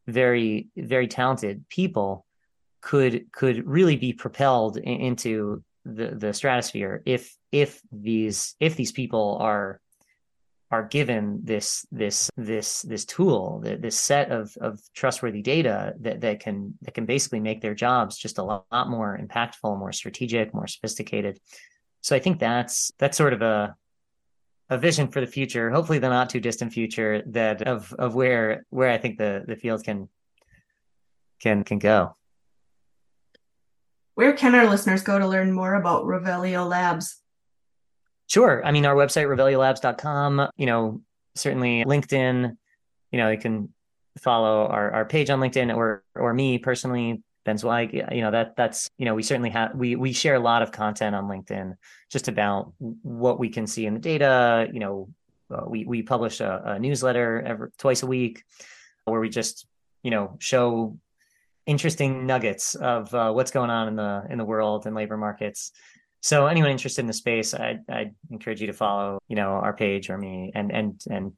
very 0.08 0.70
very 0.76 1.08
talented 1.08 1.68
people 1.70 2.26
could 2.82 3.32
could 3.32 3.66
really 3.68 3.96
be 3.96 4.14
propelled 4.14 4.78
in, 4.78 5.02
into 5.02 5.64
the 5.86 6.08
the 6.16 6.34
stratosphere 6.34 7.02
if 7.06 7.36
if 7.52 7.82
these 7.92 8.56
if 8.60 8.76
these 8.76 8.92
people 8.92 9.38
are 9.42 9.80
are 10.72 10.88
given 10.88 11.42
this 11.44 11.86
this 11.92 12.30
this 12.38 12.82
this 12.84 13.04
tool 13.06 13.62
this 13.62 14.00
set 14.00 14.32
of 14.32 14.56
of 14.62 14.80
trustworthy 14.96 15.42
data 15.42 15.94
that 16.00 16.22
that 16.22 16.40
can 16.40 16.76
that 16.82 16.94
can 16.94 17.06
basically 17.06 17.42
make 17.42 17.62
their 17.62 17.76
jobs 17.76 18.18
just 18.18 18.38
a 18.38 18.44
lot, 18.44 18.66
lot 18.72 18.90
more 18.90 19.20
impactful 19.22 19.78
more 19.78 19.92
strategic 19.92 20.54
more 20.54 20.68
sophisticated. 20.68 21.40
So 22.02 22.16
i 22.16 22.20
think 22.20 22.40
that's 22.40 22.92
that's 22.98 23.18
sort 23.18 23.34
of 23.34 23.42
a 23.42 23.76
a 24.72 24.78
vision 24.78 25.08
for 25.08 25.22
the 25.22 25.28
future 25.28 25.70
hopefully 25.70 26.00
the 26.00 26.10
not 26.10 26.30
too 26.30 26.40
distant 26.40 26.74
future 26.74 27.22
that 27.28 27.62
of 27.62 27.94
of 28.00 28.16
where 28.16 28.66
where 28.72 28.90
i 28.90 28.98
think 28.98 29.18
the 29.18 29.44
the 29.48 29.56
field 29.56 29.84
can 29.84 30.10
can 31.42 31.64
can 31.64 31.80
go. 31.80 32.16
Where 34.16 34.34
can 34.34 34.56
our 34.56 34.70
listeners 34.70 35.02
go 35.02 35.18
to 35.18 35.28
learn 35.28 35.52
more 35.52 35.74
about 35.74 36.06
revelio 36.06 36.68
labs? 36.68 37.18
Sure. 38.28 38.64
I 38.64 38.72
mean, 38.72 38.86
our 38.86 38.96
website, 38.96 39.26
reveliolabs.com, 39.26 40.50
you 40.56 40.66
know, 40.66 41.02
certainly 41.36 41.84
LinkedIn, 41.84 42.56
you 43.12 43.18
know, 43.18 43.30
you 43.30 43.38
can 43.38 43.74
follow 44.20 44.68
our, 44.68 44.92
our 44.92 45.06
page 45.06 45.30
on 45.30 45.40
LinkedIn 45.40 45.76
or, 45.76 46.04
or 46.16 46.34
me 46.34 46.58
personally, 46.58 47.24
Ben 47.44 47.58
Zweig, 47.58 47.94
you 47.94 48.22
know, 48.22 48.32
that 48.32 48.56
that's, 48.56 48.90
you 48.98 49.06
know, 49.06 49.16
we 49.16 49.24
certainly 49.24 49.50
have, 49.50 49.74
we, 49.76 49.96
we 49.96 50.14
share 50.14 50.36
a 50.36 50.40
lot 50.40 50.62
of 50.62 50.72
content 50.72 51.16
on 51.16 51.26
LinkedIn 51.26 51.76
just 52.10 52.28
about 52.28 52.74
what 53.02 53.40
we 53.40 53.50
can 53.50 53.66
see 53.66 53.86
in 53.86 53.94
the 53.94 54.00
data. 54.00 54.68
You 54.72 54.80
know, 54.80 55.10
uh, 55.50 55.64
we, 55.68 55.86
we 55.86 56.04
publish 56.04 56.40
a, 56.40 56.62
a 56.66 56.80
newsletter 56.80 57.42
every 57.42 57.70
twice 57.78 58.04
a 58.04 58.08
week 58.08 58.44
where 59.06 59.20
we 59.20 59.30
just, 59.30 59.66
you 60.04 60.12
know, 60.12 60.38
show 60.40 60.98
interesting 61.66 62.26
nuggets 62.26 62.76
of 62.76 63.14
uh, 63.14 63.32
what's 63.32 63.52
going 63.52 63.70
on 63.70 63.88
in 63.88 63.96
the, 63.96 64.24
in 64.30 64.38
the 64.38 64.46
world 64.46 64.86
and 64.86 64.96
labor 64.96 65.18
markets. 65.18 65.72
So 66.24 66.46
anyone 66.46 66.70
interested 66.70 67.02
in 67.02 67.08
the 67.08 67.14
space, 67.14 67.56
I'd, 67.56 67.82
I'd 67.90 68.14
encourage 68.30 68.62
you 68.62 68.68
to 68.68 68.74
follow, 68.74 69.18
you 69.28 69.36
know, 69.36 69.54
our 69.54 69.74
page 69.74 70.12
or 70.12 70.20
me 70.20 70.52
and 70.54 70.72
and 70.72 71.02
and 71.10 71.34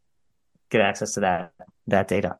get 0.69 0.81
access 0.81 1.13
to 1.13 1.21
that 1.21 1.53
that 1.87 2.09
data. 2.09 2.37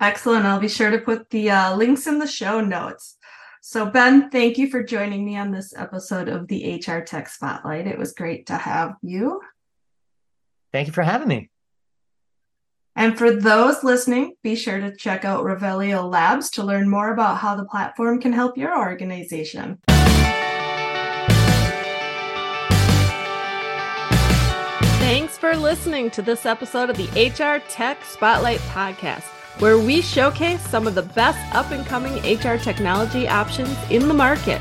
Excellent. 0.00 0.46
I'll 0.46 0.60
be 0.60 0.68
sure 0.68 0.90
to 0.90 0.98
put 0.98 1.28
the 1.30 1.50
uh, 1.50 1.76
links 1.76 2.06
in 2.06 2.18
the 2.18 2.26
show 2.26 2.60
notes. 2.60 3.16
So 3.60 3.84
Ben, 3.84 4.30
thank 4.30 4.56
you 4.56 4.70
for 4.70 4.82
joining 4.82 5.24
me 5.24 5.36
on 5.36 5.50
this 5.50 5.76
episode 5.76 6.28
of 6.28 6.48
the 6.48 6.76
HR 6.76 7.00
Tech 7.00 7.28
Spotlight. 7.28 7.86
It 7.86 7.98
was 7.98 8.14
great 8.14 8.46
to 8.46 8.54
have 8.54 8.94
you. 9.02 9.42
Thank 10.72 10.86
you 10.86 10.94
for 10.94 11.02
having 11.02 11.28
me. 11.28 11.50
And 12.96 13.16
for 13.16 13.30
those 13.30 13.84
listening, 13.84 14.34
be 14.42 14.56
sure 14.56 14.80
to 14.80 14.96
check 14.96 15.24
out 15.24 15.44
Revelio 15.44 16.10
Labs 16.10 16.50
to 16.50 16.64
learn 16.64 16.88
more 16.88 17.12
about 17.12 17.38
how 17.38 17.54
the 17.54 17.64
platform 17.64 18.20
can 18.20 18.32
help 18.32 18.56
your 18.56 18.76
organization. 18.76 19.78
Thanks 24.98 25.38
for 25.38 25.56
listening 25.56 26.10
to 26.10 26.22
this 26.22 26.46
episode 26.46 26.90
of 26.90 26.96
the 26.96 27.08
HR 27.26 27.62
Tech 27.68 28.04
Spotlight 28.04 28.60
Podcast, 28.60 29.24
where 29.58 29.78
we 29.78 30.00
showcase 30.00 30.60
some 30.68 30.86
of 30.86 30.94
the 30.94 31.02
best 31.02 31.38
up 31.54 31.70
and 31.70 31.84
coming 31.84 32.14
HR 32.22 32.56
technology 32.56 33.28
options 33.28 33.76
in 33.90 34.08
the 34.08 34.14
market. 34.14 34.60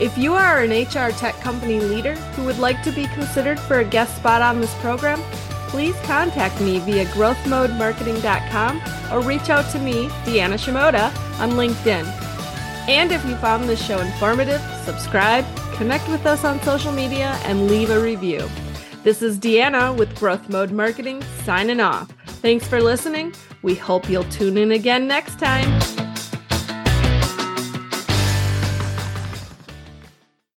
If 0.00 0.16
you 0.16 0.34
are 0.34 0.60
an 0.60 0.70
HR 0.70 1.10
tech 1.12 1.34
company 1.40 1.80
leader 1.80 2.14
who 2.14 2.44
would 2.44 2.58
like 2.58 2.82
to 2.82 2.92
be 2.92 3.06
considered 3.08 3.58
for 3.58 3.80
a 3.80 3.84
guest 3.84 4.16
spot 4.16 4.42
on 4.42 4.60
this 4.60 4.74
program, 4.76 5.20
please 5.68 5.96
contact 6.02 6.60
me 6.60 6.78
via 6.80 7.04
growthmodemarketing.com 7.06 8.82
or 9.12 9.20
reach 9.20 9.48
out 9.50 9.70
to 9.72 9.78
me, 9.78 10.08
Deanna 10.24 10.58
Shimoda, 10.58 11.14
on 11.40 11.52
LinkedIn. 11.52 12.04
And 12.88 13.12
if 13.12 13.24
you 13.24 13.36
found 13.36 13.68
this 13.68 13.84
show 13.84 14.00
informative, 14.00 14.60
subscribe, 14.84 15.44
connect 15.74 16.08
with 16.08 16.26
us 16.26 16.44
on 16.44 16.60
social 16.62 16.92
media, 16.92 17.38
and 17.44 17.68
leave 17.68 17.90
a 17.90 18.00
review. 18.00 18.48
This 19.02 19.22
is 19.22 19.38
Deanna 19.38 19.96
with 19.96 20.16
Growth 20.16 20.48
Mode 20.48 20.72
Marketing 20.72 21.22
signing 21.44 21.80
off. 21.80 22.12
Thanks 22.42 22.66
for 22.66 22.82
listening. 22.82 23.32
We 23.62 23.76
hope 23.76 24.10
you'll 24.10 24.24
tune 24.24 24.58
in 24.58 24.72
again 24.72 25.06
next 25.06 25.38
time. 25.38 26.01